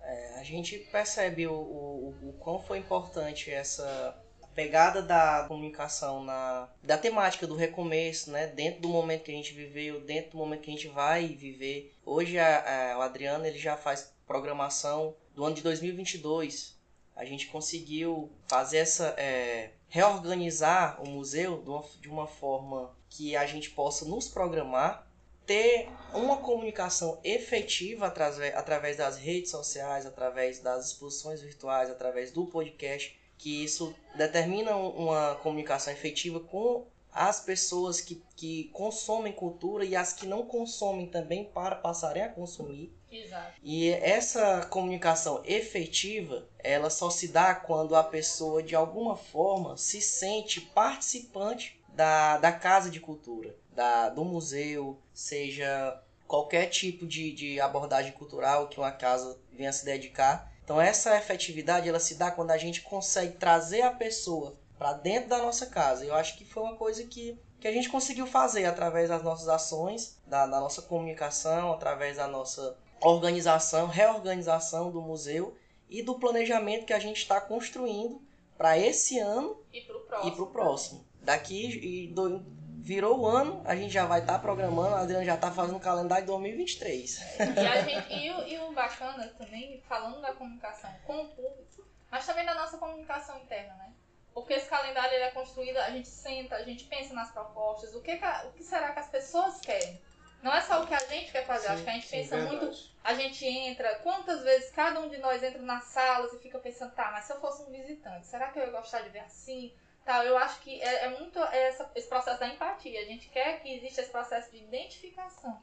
É, 0.01 0.39
a 0.39 0.43
gente 0.43 0.77
percebe 0.91 1.47
o, 1.47 1.53
o, 1.53 2.29
o 2.29 2.33
quão 2.39 2.61
foi 2.61 2.77
importante 2.77 3.51
essa 3.51 4.15
pegada 4.59 5.01
da 5.01 5.45
comunicação 5.47 6.21
na 6.21 6.67
da 6.83 6.97
temática 6.97 7.47
do 7.47 7.55
recomeço, 7.55 8.29
né? 8.29 8.47
Dentro 8.47 8.81
do 8.81 8.89
momento 8.89 9.23
que 9.23 9.31
a 9.31 9.33
gente 9.33 9.53
viveu, 9.53 10.01
dentro 10.01 10.31
do 10.31 10.37
momento 10.37 10.61
que 10.63 10.69
a 10.69 10.73
gente 10.73 10.89
vai 10.89 11.27
viver. 11.27 11.95
Hoje 12.05 12.37
a, 12.37 12.93
a- 12.93 12.97
o 12.97 13.01
Adriano 13.01 13.45
ele 13.45 13.57
já 13.57 13.77
faz 13.77 14.11
programação 14.27 15.15
do 15.33 15.45
ano 15.45 15.55
de 15.55 15.61
2022. 15.61 16.77
A 17.15 17.23
gente 17.23 17.47
conseguiu 17.47 18.29
fazer 18.49 18.79
essa 18.79 19.15
é, 19.17 19.71
reorganizar 19.87 21.01
o 21.01 21.07
museu 21.07 21.61
de 21.61 21.69
uma, 21.69 21.83
de 22.01 22.09
uma 22.09 22.27
forma 22.27 22.93
que 23.09 23.35
a 23.37 23.45
gente 23.45 23.69
possa 23.69 24.03
nos 24.05 24.27
programar 24.27 25.07
ter 25.45 25.89
uma 26.13 26.37
comunicação 26.37 27.19
efetiva 27.23 28.05
através, 28.05 28.53
através 28.55 28.97
das 28.97 29.17
redes 29.17 29.49
sociais, 29.49 30.05
através 30.05 30.59
das 30.59 30.87
exposições 30.87 31.41
virtuais, 31.41 31.89
através 31.89 32.31
do 32.31 32.45
podcast, 32.45 33.18
que 33.39 33.63
isso 33.63 33.95
determina 34.15 34.75
um- 34.75 35.07
uma 35.07 35.35
comunicação 35.35 35.91
efetiva 35.91 36.39
com 36.41 36.85
as 37.11 37.39
pessoas 37.39 37.99
que, 37.99 38.21
que 38.35 38.65
consomem 38.65 39.33
cultura 39.33 39.83
e 39.83 39.95
as 39.95 40.13
que 40.13 40.27
não 40.27 40.45
consomem 40.45 41.07
também 41.07 41.43
para 41.45 41.75
passarem 41.75 42.21
a 42.21 42.29
consumir. 42.29 42.93
Exato. 43.11 43.53
E 43.63 43.89
essa 43.89 44.63
comunicação 44.67 45.41
efetiva, 45.43 46.47
ela 46.59 46.91
só 46.91 47.09
se 47.09 47.29
dá 47.29 47.55
quando 47.55 47.95
a 47.95 48.03
pessoa, 48.03 48.61
de 48.61 48.75
alguma 48.75 49.15
forma, 49.15 49.75
se 49.75 49.99
sente 50.01 50.61
participante 50.61 51.81
da, 51.95 52.37
da 52.37 52.51
casa 52.51 52.91
de 52.91 52.99
cultura, 52.99 53.55
da, 53.71 54.09
do 54.09 54.23
museu, 54.23 54.99
seja 55.13 55.99
qualquer 56.27 56.67
tipo 56.67 57.07
de, 57.07 57.31
de 57.31 57.59
abordagem 57.59 58.11
cultural 58.11 58.67
que 58.67 58.77
uma 58.79 58.91
casa 58.91 59.39
venha 59.51 59.73
se 59.73 59.83
dedicar. 59.83 60.53
Então 60.69 60.79
essa 60.79 61.17
efetividade, 61.17 61.89
ela 61.89 61.99
se 61.99 62.13
dá 62.13 62.29
quando 62.29 62.51
a 62.51 62.57
gente 62.59 62.83
consegue 62.83 63.37
trazer 63.37 63.81
a 63.81 63.89
pessoa 63.89 64.55
para 64.77 64.93
dentro 64.93 65.27
da 65.27 65.39
nossa 65.39 65.65
casa. 65.65 66.05
Eu 66.05 66.13
acho 66.13 66.37
que 66.37 66.45
foi 66.45 66.61
uma 66.61 66.75
coisa 66.75 67.03
que, 67.05 67.35
que 67.59 67.67
a 67.67 67.71
gente 67.71 67.89
conseguiu 67.89 68.27
fazer 68.27 68.65
através 68.65 69.09
das 69.09 69.23
nossas 69.23 69.47
ações, 69.49 70.19
da, 70.27 70.45
da 70.45 70.59
nossa 70.59 70.83
comunicação, 70.83 71.73
através 71.73 72.17
da 72.17 72.27
nossa 72.27 72.77
organização, 73.01 73.87
reorganização 73.87 74.91
do 74.91 75.01
museu 75.01 75.57
e 75.89 76.03
do 76.03 76.19
planejamento 76.19 76.85
que 76.85 76.93
a 76.93 76.99
gente 76.99 77.17
está 77.17 77.41
construindo 77.41 78.21
para 78.55 78.77
esse 78.77 79.17
ano 79.17 79.57
E 79.73 79.81
pro 79.81 80.01
próximo. 80.01 80.29
e 80.31 80.35
para 80.35 80.43
o 80.43 80.47
próximo. 80.51 81.05
Daqui 81.23 81.65
e 81.65 82.07
do- 82.13 82.45
virou 82.81 83.19
o 83.19 83.27
ano, 83.27 83.61
a 83.65 83.75
gente 83.75 83.91
já 83.91 84.05
vai 84.05 84.21
estar 84.21 84.39
programando, 84.39 84.95
a 84.95 85.01
Adriana 85.01 85.25
já 85.25 85.35
está 85.35 85.51
fazendo 85.51 85.77
o 85.77 85.79
calendário 85.81 86.25
de 86.25 86.31
2023. 86.31 87.19
E, 87.39 87.67
a 87.67 87.81
gente, 87.81 88.13
e, 88.13 88.31
o, 88.31 88.47
e 88.47 88.57
o 88.59 88.71
bacana 88.73 89.27
também, 89.37 89.81
falando 89.87 90.21
da 90.21 90.33
comunicação 90.33 90.89
com 91.05 91.21
o 91.23 91.27
público, 91.29 91.85
mas 92.09 92.25
também 92.25 92.45
da 92.45 92.55
nossa 92.55 92.77
comunicação 92.77 93.37
interna, 93.39 93.73
né? 93.75 93.93
Porque 94.33 94.53
esse 94.53 94.69
calendário 94.69 95.13
ele 95.13 95.23
é 95.25 95.31
construído, 95.31 95.77
a 95.77 95.89
gente 95.91 96.07
senta, 96.07 96.55
a 96.55 96.63
gente 96.63 96.85
pensa 96.85 97.13
nas 97.13 97.31
propostas, 97.31 97.93
o 97.93 98.01
que, 98.01 98.15
que 98.17 98.25
a- 98.25 98.45
o 98.47 98.53
que 98.53 98.63
será 98.63 98.91
que 98.93 98.99
as 98.99 99.09
pessoas 99.09 99.59
querem? 99.59 99.99
Não 100.41 100.53
é 100.55 100.61
só 100.61 100.81
o 100.81 100.87
que 100.87 100.93
a 100.93 100.99
gente 100.99 101.31
quer 101.33 101.45
fazer, 101.45 101.67
acho 101.67 101.83
que 101.83 101.89
a 101.89 101.93
gente 101.93 102.07
Sim, 102.07 102.15
pensa 102.17 102.37
verdade. 102.37 102.57
muito, 102.57 102.77
a 103.03 103.13
gente 103.13 103.45
entra, 103.45 103.95
quantas 103.95 104.41
vezes 104.43 104.71
cada 104.71 105.01
um 105.01 105.09
de 105.09 105.17
nós 105.17 105.43
entra 105.43 105.61
nas 105.61 105.83
salas 105.85 106.31
e 106.31 106.39
fica 106.39 106.57
pensando, 106.59 106.93
tá, 106.93 107.11
mas 107.11 107.25
se 107.25 107.33
eu 107.33 107.41
fosse 107.41 107.63
um 107.63 107.71
visitante, 107.71 108.25
será 108.25 108.49
que 108.49 108.57
eu 108.59 108.63
ia 108.63 108.71
gostar 108.71 109.01
de 109.01 109.09
ver 109.09 109.19
assim? 109.19 109.73
Tal, 110.09 110.23
eu 110.23 110.35
acho 110.39 110.59
que 110.61 110.81
é, 110.81 111.05
é 111.05 111.09
muito 111.19 111.37
essa- 111.39 111.91
esse 111.93 112.09
processo 112.09 112.39
da 112.39 112.47
empatia. 112.47 112.99
A 112.99 113.05
gente 113.05 113.29
quer 113.29 113.61
que 113.61 113.71
exista 113.75 114.01
esse 114.01 114.09
processo 114.09 114.49
de 114.49 114.57
identificação 114.57 115.61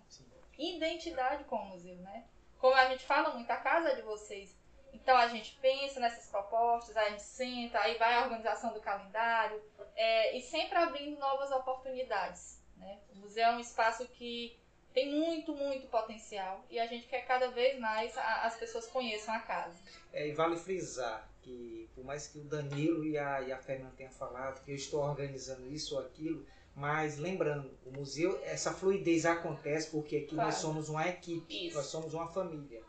identidade 0.57 1.43
com 1.45 1.57
o 1.57 1.65
museu, 1.67 1.97
né? 1.97 2.25
Como 2.61 2.73
a 2.77 2.89
gente 2.89 3.05
fala 3.05 3.31
muito, 3.35 3.51
a 3.51 3.57
casa 3.57 3.97
de 3.97 4.03
vocês. 4.03 4.57
Então 4.93 5.17
a 5.17 5.27
gente 5.27 5.59
pensa 5.61 5.99
nessas 5.99 6.31
propostas, 6.31 6.97
aí 6.97 7.09
a 7.09 7.11
gente 7.11 7.25
senta, 7.25 7.81
aí 7.81 7.99
vai 7.99 8.15
a 8.15 8.23
organização 8.23 8.73
do 8.73 8.81
calendário 8.81 9.61
é, 9.97 10.37
e 10.37 10.41
sempre 10.41 10.79
abrindo 10.79 11.19
novas 11.19 11.51
oportunidades. 11.51 12.63
Né? 12.77 13.01
O 13.11 13.17
museu 13.17 13.47
é 13.47 13.51
um 13.51 13.59
espaço 13.61 14.07
que 14.11 14.57
tem 14.95 15.11
muito, 15.11 15.57
muito 15.57 15.89
potencial 15.89 16.65
e 16.71 16.79
a 16.79 16.87
gente 16.87 17.09
quer 17.09 17.23
cada 17.27 17.51
vez 17.51 17.79
mais 17.81 18.17
a- 18.17 18.43
as 18.43 18.57
pessoas 18.57 18.87
conheçam 18.87 19.35
a 19.35 19.41
casa. 19.41 19.77
É, 20.13 20.29
e 20.29 20.33
vale 20.33 20.57
frisar 20.57 21.29
que, 21.47 21.89
por 21.95 22.05
mais 22.05 22.27
que 22.27 22.41
o 22.41 22.45
Danilo 22.45 23.05
e 23.05 23.17
a, 23.17 23.41
e 23.41 23.53
a 23.53 23.59
Fernanda 23.59 23.95
tenham 23.97 24.11
falado 24.11 24.63
que 24.65 24.73
eu 24.73 24.75
estou 24.75 25.01
organizando 25.01 25.71
isso 25.71 25.95
ou 25.95 26.01
aquilo, 26.01 26.45
mas 26.75 27.19
lembrando, 27.19 27.71
o 27.87 27.93
museu, 27.93 28.39
essa 28.43 28.73
fluidez 28.73 29.25
acontece 29.25 29.91
porque 29.91 30.17
aqui 30.17 30.35
Claro. 30.35 30.51
nós 30.51 30.57
somos 30.59 30.89
uma 30.89 31.09
equipe, 31.09 31.69
Isso. 31.69 31.77
nós 31.77 31.87
somos 31.87 32.13
uma 32.13 32.27
família. 32.27 32.83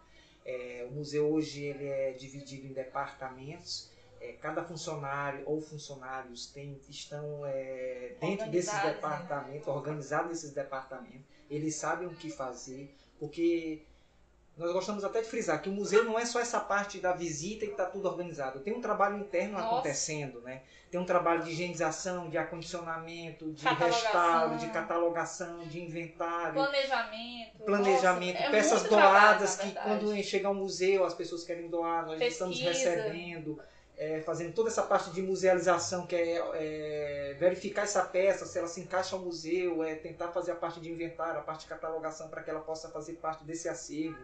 É, 0.44 0.88
o 0.90 0.94
museu 0.94 1.32
hoje 1.32 1.64
ele 1.64 1.86
é 1.86 2.12
dividido 2.14 2.66
em 2.66 2.74
departamentos. 2.74 3.90
É, 4.20 4.34
cada 4.34 4.64
funcionário 4.64 5.44
ou 5.46 5.62
funcionários 5.62 6.48
tem, 6.48 6.82
estão 6.90 7.46
é, 7.46 8.16
dentro 8.20 8.50
desses 8.50 8.74
né? 8.74 8.94
departamentos, 8.94 9.68
organizados 9.68 10.32
nesses 10.32 10.52
departamentos. 10.52 11.22
Eles 11.50 11.76
sabem 11.76 12.08
o 12.08 12.16
que 12.16 12.30
fazer, 12.32 12.94
porque 13.20 13.84
nós 14.58 14.72
gostamos 14.72 15.04
até 15.04 15.22
de 15.22 15.28
frisar 15.28 15.62
que 15.62 15.70
o 15.70 15.72
museu 15.72 16.04
não 16.04 16.18
é 16.18 16.26
só 16.26 16.40
essa 16.40 16.60
parte 16.60 17.00
da 17.00 17.14
visita 17.14 17.64
e 17.64 17.70
está 17.70 17.86
tudo 17.86 18.08
organizado. 18.08 18.60
Tem 18.60 18.74
um 18.74 18.82
trabalho 18.82 19.18
interno 19.18 19.54
Nossa. 19.54 19.68
acontecendo, 19.68 20.42
né? 20.42 20.64
Tem 20.90 21.00
um 21.00 21.06
trabalho 21.06 21.44
de 21.44 21.52
higienização, 21.52 22.28
de 22.28 22.38
acondicionamento, 22.38 23.52
de 23.52 23.68
restauro, 23.68 24.58
de 24.58 24.68
catalogação, 24.70 25.60
de 25.60 25.80
inventário 25.82 26.54
Planejamento. 26.54 27.64
planejamento, 27.66 28.36
nossa, 28.36 28.48
é 28.48 28.52
peças 28.52 28.84
trabalho, 28.84 29.12
doadas 29.12 29.58
na 29.58 29.64
que 29.64 29.72
quando 29.74 30.24
chega 30.24 30.48
ao 30.48 30.56
museu 30.56 31.04
as 31.04 31.14
pessoas 31.14 31.44
querem 31.44 31.68
doar, 31.68 32.08
nós 32.08 32.20
estamos 32.22 32.60
Pesquisa. 32.60 32.90
recebendo, 32.90 33.60
é, 33.96 34.22
fazendo 34.22 34.54
toda 34.54 34.70
essa 34.70 34.84
parte 34.84 35.12
de 35.12 35.22
musealização, 35.22 36.08
que 36.08 36.16
é, 36.16 36.42
é, 36.56 37.36
verificar 37.38 37.84
essa 37.84 38.04
peça, 38.04 38.46
se 38.46 38.58
ela 38.58 38.68
se 38.68 38.80
encaixa 38.80 39.16
ao 39.16 39.22
museu, 39.22 39.84
é 39.84 39.94
tentar 39.94 40.30
fazer 40.30 40.52
a 40.52 40.56
parte 40.56 40.80
de 40.80 40.90
inventário, 40.90 41.40
a 41.40 41.44
parte 41.44 41.62
de 41.62 41.68
catalogação 41.68 42.30
para 42.30 42.42
que 42.42 42.50
ela 42.50 42.62
possa 42.62 42.90
fazer 42.90 43.14
parte 43.14 43.44
desse 43.44 43.70
acervo. 43.70 44.18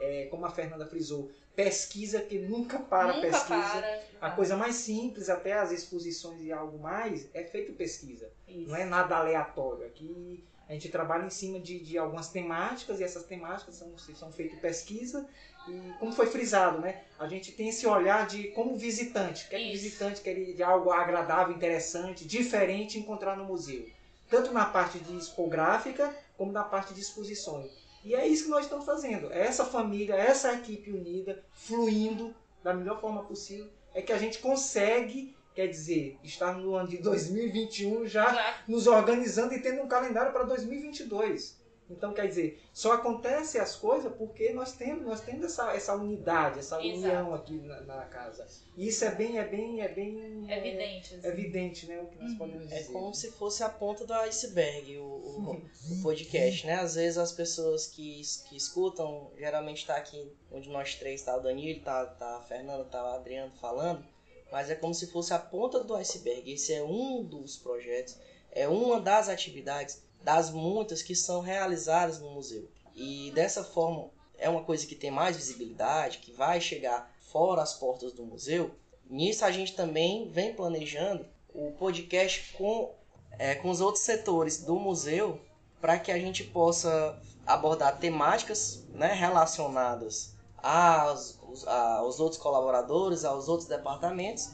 É, 0.00 0.26
como 0.30 0.46
a 0.46 0.50
Fernanda 0.50 0.86
frisou, 0.86 1.30
pesquisa 1.54 2.20
que 2.20 2.38
nunca 2.38 2.78
para 2.78 3.14
Nunca 3.14 3.20
pesquisa. 3.20 3.46
para. 3.46 4.02
A 4.20 4.30
coisa 4.30 4.56
mais 4.56 4.76
simples, 4.76 5.28
até 5.28 5.52
as 5.52 5.70
exposições 5.70 6.42
e 6.42 6.50
algo 6.50 6.78
mais, 6.78 7.28
é 7.34 7.44
feito 7.44 7.72
pesquisa. 7.74 8.30
Isso. 8.48 8.68
Não 8.68 8.76
é 8.76 8.84
nada 8.84 9.16
aleatório. 9.16 9.84
Aqui 9.84 10.42
a 10.68 10.72
gente 10.72 10.88
trabalha 10.88 11.26
em 11.26 11.30
cima 11.30 11.58
de, 11.58 11.80
de 11.80 11.98
algumas 11.98 12.28
temáticas 12.28 13.00
e 13.00 13.04
essas 13.04 13.24
temáticas 13.24 13.74
são, 13.74 13.92
são 13.98 14.30
feitas 14.32 14.58
pesquisa 14.60 15.26
e 15.68 15.92
como 15.98 16.12
foi 16.12 16.26
frisado, 16.26 16.78
né? 16.78 17.02
A 17.18 17.26
gente 17.26 17.52
tem 17.52 17.68
esse 17.68 17.86
olhar 17.86 18.26
de 18.26 18.44
como 18.52 18.76
visitante, 18.76 19.48
quer 19.48 19.58
que 19.58 19.68
o 19.68 19.72
visitante 19.72 20.20
quer 20.20 20.34
de 20.34 20.62
algo 20.62 20.90
agradável, 20.90 21.54
interessante, 21.54 22.24
diferente 22.24 22.98
encontrar 22.98 23.36
no 23.36 23.44
museu. 23.44 23.86
Tanto 24.28 24.52
na 24.52 24.64
parte 24.64 24.98
de 25.00 25.16
expográfica 25.16 26.14
como 26.38 26.52
na 26.52 26.62
parte 26.62 26.94
de 26.94 27.00
exposições. 27.00 27.70
E 28.04 28.14
é 28.14 28.26
isso 28.26 28.44
que 28.44 28.50
nós 28.50 28.64
estamos 28.64 28.84
fazendo. 28.84 29.32
É 29.32 29.40
essa 29.40 29.64
família, 29.64 30.14
essa 30.14 30.52
equipe 30.54 30.90
unida, 30.90 31.42
fluindo 31.52 32.34
da 32.62 32.72
melhor 32.72 33.00
forma 33.00 33.22
possível, 33.24 33.68
é 33.94 34.00
que 34.00 34.12
a 34.12 34.18
gente 34.18 34.38
consegue, 34.38 35.34
quer 35.54 35.66
dizer, 35.66 36.18
estar 36.22 36.56
no 36.56 36.74
ano 36.74 36.88
de 36.88 36.98
2021 36.98 38.06
já 38.06 38.32
Já 38.32 38.58
nos 38.66 38.86
organizando 38.86 39.54
e 39.54 39.60
tendo 39.60 39.82
um 39.82 39.88
calendário 39.88 40.32
para 40.32 40.44
2022. 40.44 41.59
Então, 41.90 42.12
quer 42.14 42.26
dizer, 42.28 42.62
só 42.72 42.92
acontece 42.92 43.58
as 43.58 43.74
coisas 43.76 44.12
porque 44.14 44.52
nós 44.52 44.72
temos, 44.72 45.04
nós 45.04 45.20
temos 45.20 45.44
essa, 45.44 45.72
essa 45.74 45.94
unidade, 45.94 46.60
essa 46.60 46.76
Exato. 46.82 46.98
união 46.98 47.34
aqui 47.34 47.54
na, 47.60 47.80
na 47.82 48.04
casa. 48.06 48.46
E 48.76 48.86
isso 48.88 49.04
é 49.04 49.10
bem, 49.14 49.38
é 49.38 49.44
bem, 49.46 49.80
é 49.82 49.88
bem 49.88 50.44
é 50.48 50.58
evidente. 50.58 51.14
assim. 51.14 51.26
é 51.26 51.30
evidente, 51.30 51.86
né, 51.86 52.00
o 52.00 52.06
que 52.06 52.18
nós 52.22 52.30
Uhum. 52.32 52.38
podemos 52.38 52.72
É 52.72 52.78
dizer. 52.78 52.92
como 52.92 53.12
se 53.14 53.30
fosse 53.32 53.62
a 53.62 53.68
ponta 53.68 54.06
do 54.06 54.14
iceberg 54.14 54.96
o, 54.98 55.02
o, 55.02 55.52
o 55.92 56.02
podcast, 56.02 56.66
né? 56.66 56.74
Às 56.76 56.94
vezes 56.94 57.18
as 57.18 57.32
pessoas 57.32 57.86
que, 57.86 58.22
que 58.48 58.56
escutam, 58.56 59.30
geralmente 59.36 59.86
tá 59.86 59.96
aqui 59.96 60.32
onde 60.52 60.68
nós 60.68 60.94
três, 60.94 61.22
tá 61.22 61.36
o 61.36 61.40
Danilo, 61.40 61.80
tá, 61.80 62.06
tá 62.06 62.36
a 62.36 62.42
Fernanda, 62.42 62.84
tá 62.84 63.02
o 63.02 63.14
Adriano 63.16 63.52
falando, 63.60 64.04
mas 64.52 64.70
é 64.70 64.74
como 64.74 64.94
se 64.94 65.06
fosse 65.08 65.32
a 65.34 65.38
ponta 65.38 65.82
do 65.84 65.94
iceberg. 65.96 66.52
Esse 66.52 66.72
é 66.72 66.82
um 66.82 67.22
dos 67.24 67.56
projetos, 67.56 68.16
é 68.52 68.66
uma 68.68 69.00
das 69.00 69.28
atividades 69.28 70.02
das 70.22 70.50
muitas 70.50 71.02
que 71.02 71.14
são 71.14 71.40
realizadas 71.40 72.20
no 72.20 72.30
museu. 72.30 72.68
E 72.94 73.30
dessa 73.34 73.64
forma 73.64 74.10
é 74.38 74.48
uma 74.48 74.62
coisa 74.62 74.86
que 74.86 74.94
tem 74.94 75.10
mais 75.10 75.36
visibilidade, 75.36 76.18
que 76.18 76.32
vai 76.32 76.60
chegar 76.60 77.10
fora 77.20 77.62
as 77.62 77.74
portas 77.74 78.12
do 78.12 78.24
museu. 78.24 78.70
Nisso 79.08 79.44
a 79.44 79.50
gente 79.50 79.74
também 79.74 80.28
vem 80.28 80.54
planejando 80.54 81.26
o 81.54 81.72
podcast 81.72 82.52
com, 82.56 82.94
é, 83.38 83.54
com 83.54 83.70
os 83.70 83.80
outros 83.80 84.04
setores 84.04 84.62
do 84.64 84.76
museu 84.76 85.40
para 85.80 85.98
que 85.98 86.12
a 86.12 86.18
gente 86.18 86.44
possa 86.44 87.18
abordar 87.46 87.98
temáticas 87.98 88.84
né, 88.90 89.12
relacionadas 89.12 90.34
aos, 90.58 91.38
aos 91.66 92.20
outros 92.20 92.40
colaboradores, 92.40 93.24
aos 93.24 93.48
outros 93.48 93.68
departamentos, 93.68 94.50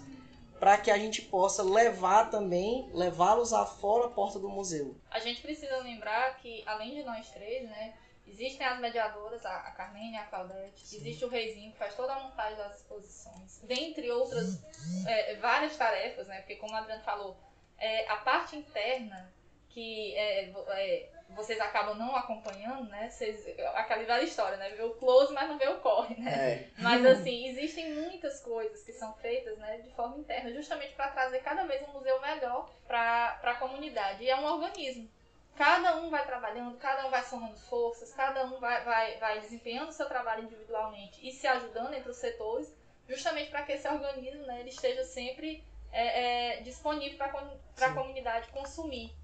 para 0.59 0.79
que 0.79 0.90
a 0.90 0.99
gente 0.99 1.23
possa 1.23 1.62
levar 1.62 2.31
também, 2.31 2.88
levá-los 2.92 3.53
a 3.53 3.66
fora 3.66 4.07
a 4.07 4.11
porta 4.11 4.38
do 4.38 4.49
museu. 4.49 4.97
A 5.11 5.19
gente 5.19 5.40
precisa 5.40 5.79
lembrar 5.79 6.37
que, 6.38 6.62
além 6.66 6.95
de 6.95 7.03
nós 7.03 7.31
três, 7.31 7.69
né, 7.69 7.95
existem 8.27 8.66
as 8.66 8.81
mediadoras, 8.81 9.45
a, 9.45 9.57
a 9.59 9.71
Carmene 9.73 10.14
e 10.14 10.16
a 10.16 10.25
Claudete, 10.25 10.87
Sim. 10.87 10.97
existe 10.97 11.25
o 11.25 11.29
Reizinho, 11.29 11.73
que 11.73 11.79
faz 11.79 11.95
toda 11.95 12.14
a 12.14 12.23
montagem 12.23 12.57
das 12.57 12.77
exposições, 12.77 13.61
dentre 13.64 14.11
outras 14.11 14.61
é, 15.07 15.37
várias 15.37 15.77
tarefas, 15.77 16.27
né, 16.27 16.38
porque 16.38 16.57
como 16.57 16.75
a 16.75 16.79
Adriana 16.79 17.03
falou, 17.03 17.37
é, 17.79 18.09
a 18.09 18.16
parte 18.16 18.57
interna, 18.57 19.33
que 19.77 20.17
é, 20.17 20.49
é 20.49 21.11
vocês 21.29 21.61
acabam 21.61 21.95
não 21.95 22.17
acompanhando, 22.17 22.89
né? 22.89 23.11
Vocês, 23.11 23.47
aquela 23.75 24.05
velha 24.05 24.23
história, 24.23 24.57
né? 24.57 24.71
Vê 24.71 24.83
o 24.83 24.95
close, 24.95 25.35
mas 25.35 25.47
não 25.47 25.59
vê 25.59 25.69
o 25.69 25.81
corre, 25.81 26.15
né? 26.15 26.31
É. 26.33 26.69
Mas 26.79 27.05
assim, 27.05 27.49
existem 27.49 27.93
muitas 27.93 28.41
coisas 28.41 28.83
que 28.83 28.93
são 28.95 29.12
feitas 29.17 29.59
né, 29.59 29.77
de 29.79 29.91
forma 29.91 30.17
interna, 30.17 30.51
justamente 30.55 30.95
para 30.95 31.11
trazer 31.11 31.41
cada 31.41 31.65
vez 31.65 31.87
um 31.87 31.93
museu 31.93 32.19
melhor 32.23 32.71
para 32.87 33.39
a 33.43 33.55
comunidade. 33.57 34.25
E 34.25 34.31
é 34.31 34.37
um 34.37 34.47
organismo. 34.47 35.11
Cada 35.57 35.97
um 35.97 36.09
vai 36.09 36.25
trabalhando, 36.25 36.79
cada 36.79 37.07
um 37.07 37.11
vai 37.11 37.23
somando 37.25 37.59
forças, 37.59 38.15
cada 38.15 38.47
um 38.47 38.59
vai, 38.59 38.83
vai, 38.83 39.19
vai 39.19 39.41
desempenhando 39.41 39.91
o 39.91 39.93
seu 39.93 40.07
trabalho 40.07 40.45
individualmente 40.45 41.27
e 41.27 41.33
se 41.33 41.47
ajudando 41.47 41.93
entre 41.93 42.11
os 42.11 42.17
setores, 42.17 42.75
justamente 43.07 43.51
para 43.51 43.62
que 43.62 43.73
esse 43.73 43.87
organismo 43.87 44.47
né, 44.47 44.61
ele 44.61 44.71
esteja 44.71 45.05
sempre 45.05 45.62
é, 45.93 46.57
é, 46.57 46.61
disponível 46.62 47.19
para 47.19 47.87
a 47.87 47.95
comunidade 47.95 48.49
consumir. 48.49 49.15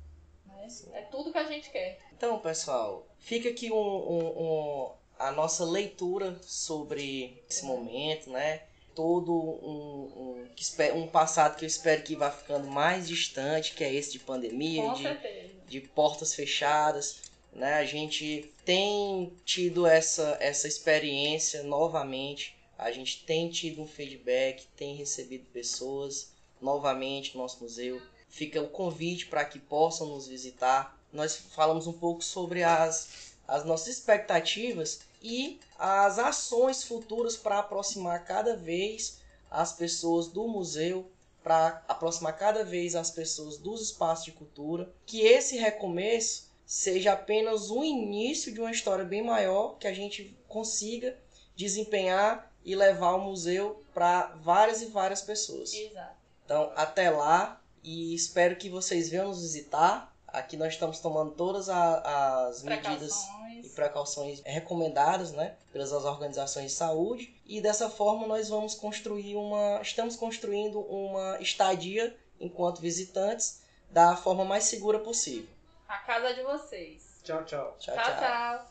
É 0.93 1.03
tudo 1.03 1.33
que 1.33 1.39
a 1.39 1.45
gente 1.45 1.71
quer. 1.71 2.01
Então, 2.17 2.39
pessoal, 2.39 3.07
fica 3.19 3.49
aqui 3.49 3.71
um, 3.71 3.77
um, 3.77 4.27
um, 4.27 4.91
a 5.19 5.33
nossa 5.33 5.65
leitura 5.65 6.39
sobre 6.43 7.43
esse 7.49 7.65
momento, 7.65 8.31
né? 8.31 8.63
Todo 8.95 9.33
um, 9.33 10.45
um, 10.95 10.99
um 11.01 11.07
passado 11.07 11.57
que 11.57 11.65
eu 11.65 11.69
espero 11.69 12.03
que 12.03 12.15
vá 12.15 12.31
ficando 12.31 12.69
mais 12.69 13.09
distante, 13.09 13.75
que 13.75 13.83
é 13.83 13.93
esse 13.93 14.13
de 14.13 14.19
pandemia, 14.19 14.93
de, 14.93 15.81
de 15.81 15.81
portas 15.81 16.35
fechadas. 16.35 17.23
Né? 17.53 17.75
A 17.75 17.85
gente 17.85 18.53
tem 18.65 19.33
tido 19.45 19.87
essa, 19.87 20.37
essa 20.41 20.69
experiência 20.69 21.63
novamente, 21.63 22.57
a 22.79 22.91
gente 22.91 23.25
tem 23.25 23.49
tido 23.49 23.83
um 23.83 23.87
feedback, 23.87 24.67
tem 24.77 24.95
recebido 24.95 25.45
pessoas 25.53 26.33
novamente 26.61 27.35
no 27.35 27.43
nosso 27.43 27.63
museu 27.63 28.01
fica 28.33 28.61
o 28.61 28.69
convite 28.69 29.27
para 29.27 29.45
que 29.45 29.59
possam 29.59 30.09
nos 30.09 30.27
visitar. 30.27 30.99
Nós 31.13 31.37
falamos 31.37 31.87
um 31.87 31.93
pouco 31.93 32.25
sobre 32.25 32.65
as, 32.65 33.35
as 33.47 33.65
nossas 33.65 33.89
expectativas 33.89 35.03
e 35.23 35.61
as 35.79 36.19
ações 36.19 36.83
futuras 36.83 37.37
para 37.37 37.59
aproximar 37.59 38.25
cada 38.25 38.57
vez 38.57 39.21
as 39.51 39.75
pessoas 39.75 40.29
do 40.29 40.49
museu, 40.49 41.09
para 41.45 41.85
aproximar 41.87 42.37
cada 42.39 42.65
vez 42.65 42.97
as 42.97 43.11
pessoas 43.11 43.59
dos 43.59 43.83
espaços 43.83 44.25
de 44.25 44.33
cultura. 44.33 44.91
Que 45.05 45.21
esse 45.21 45.59
recomeço 45.59 46.51
seja 46.65 47.13
apenas 47.13 47.71
um 47.71 47.85
início 47.85 48.53
de 48.53 48.61
uma 48.61 48.71
história 48.71 49.05
bem 49.05 49.23
maior 49.23 49.77
que 49.77 49.87
a 49.87 49.93
gente 49.93 50.35
consiga 50.49 51.19
desempenhar 51.55 52.51
e 52.65 52.75
levar 52.75 53.15
o 53.15 53.21
museu 53.21 53.85
para 53.93 54.29
várias 54.43 54.81
e 54.81 54.87
várias 54.87 55.21
pessoas. 55.21 55.75
Exato. 55.75 56.17
Então, 56.45 56.73
até 56.75 57.11
lá, 57.11 57.62
e 57.83 58.15
espero 58.15 58.57
que 58.57 58.69
vocês 58.69 59.09
venham 59.09 59.29
nos 59.29 59.43
visitar. 59.43 60.13
Aqui 60.27 60.57
nós 60.57 60.73
estamos 60.73 60.99
tomando 60.99 61.33
todas 61.33 61.69
a, 61.69 62.47
as 62.47 62.63
medidas 62.63 63.27
e 63.63 63.69
precauções 63.69 64.41
recomendadas, 64.45 65.33
né, 65.33 65.57
pelas 65.73 65.93
organizações 65.93 66.73
de 66.73 66.77
saúde 66.77 67.35
e 67.47 67.61
dessa 67.61 67.91
forma 67.91 68.27
nós 68.27 68.49
vamos 68.49 68.75
construir 68.75 69.37
uma, 69.37 69.81
estamos 69.83 70.17
construindo 70.17 70.81
uma 70.81 71.39
estadia 71.41 72.17
enquanto 72.41 72.81
visitantes 72.81 73.61
da 73.91 74.17
forma 74.17 74.45
mais 74.45 74.65
segura 74.65 74.99
possível. 74.99 75.49
A 75.87 75.99
casa 75.99 76.33
de 76.33 76.43
vocês. 76.43 77.03
Tchau, 77.23 77.45
tchau. 77.45 77.77
Tchau, 77.79 77.95
tchau. 77.95 78.05
tchau. 78.05 78.17
tchau. 78.17 78.67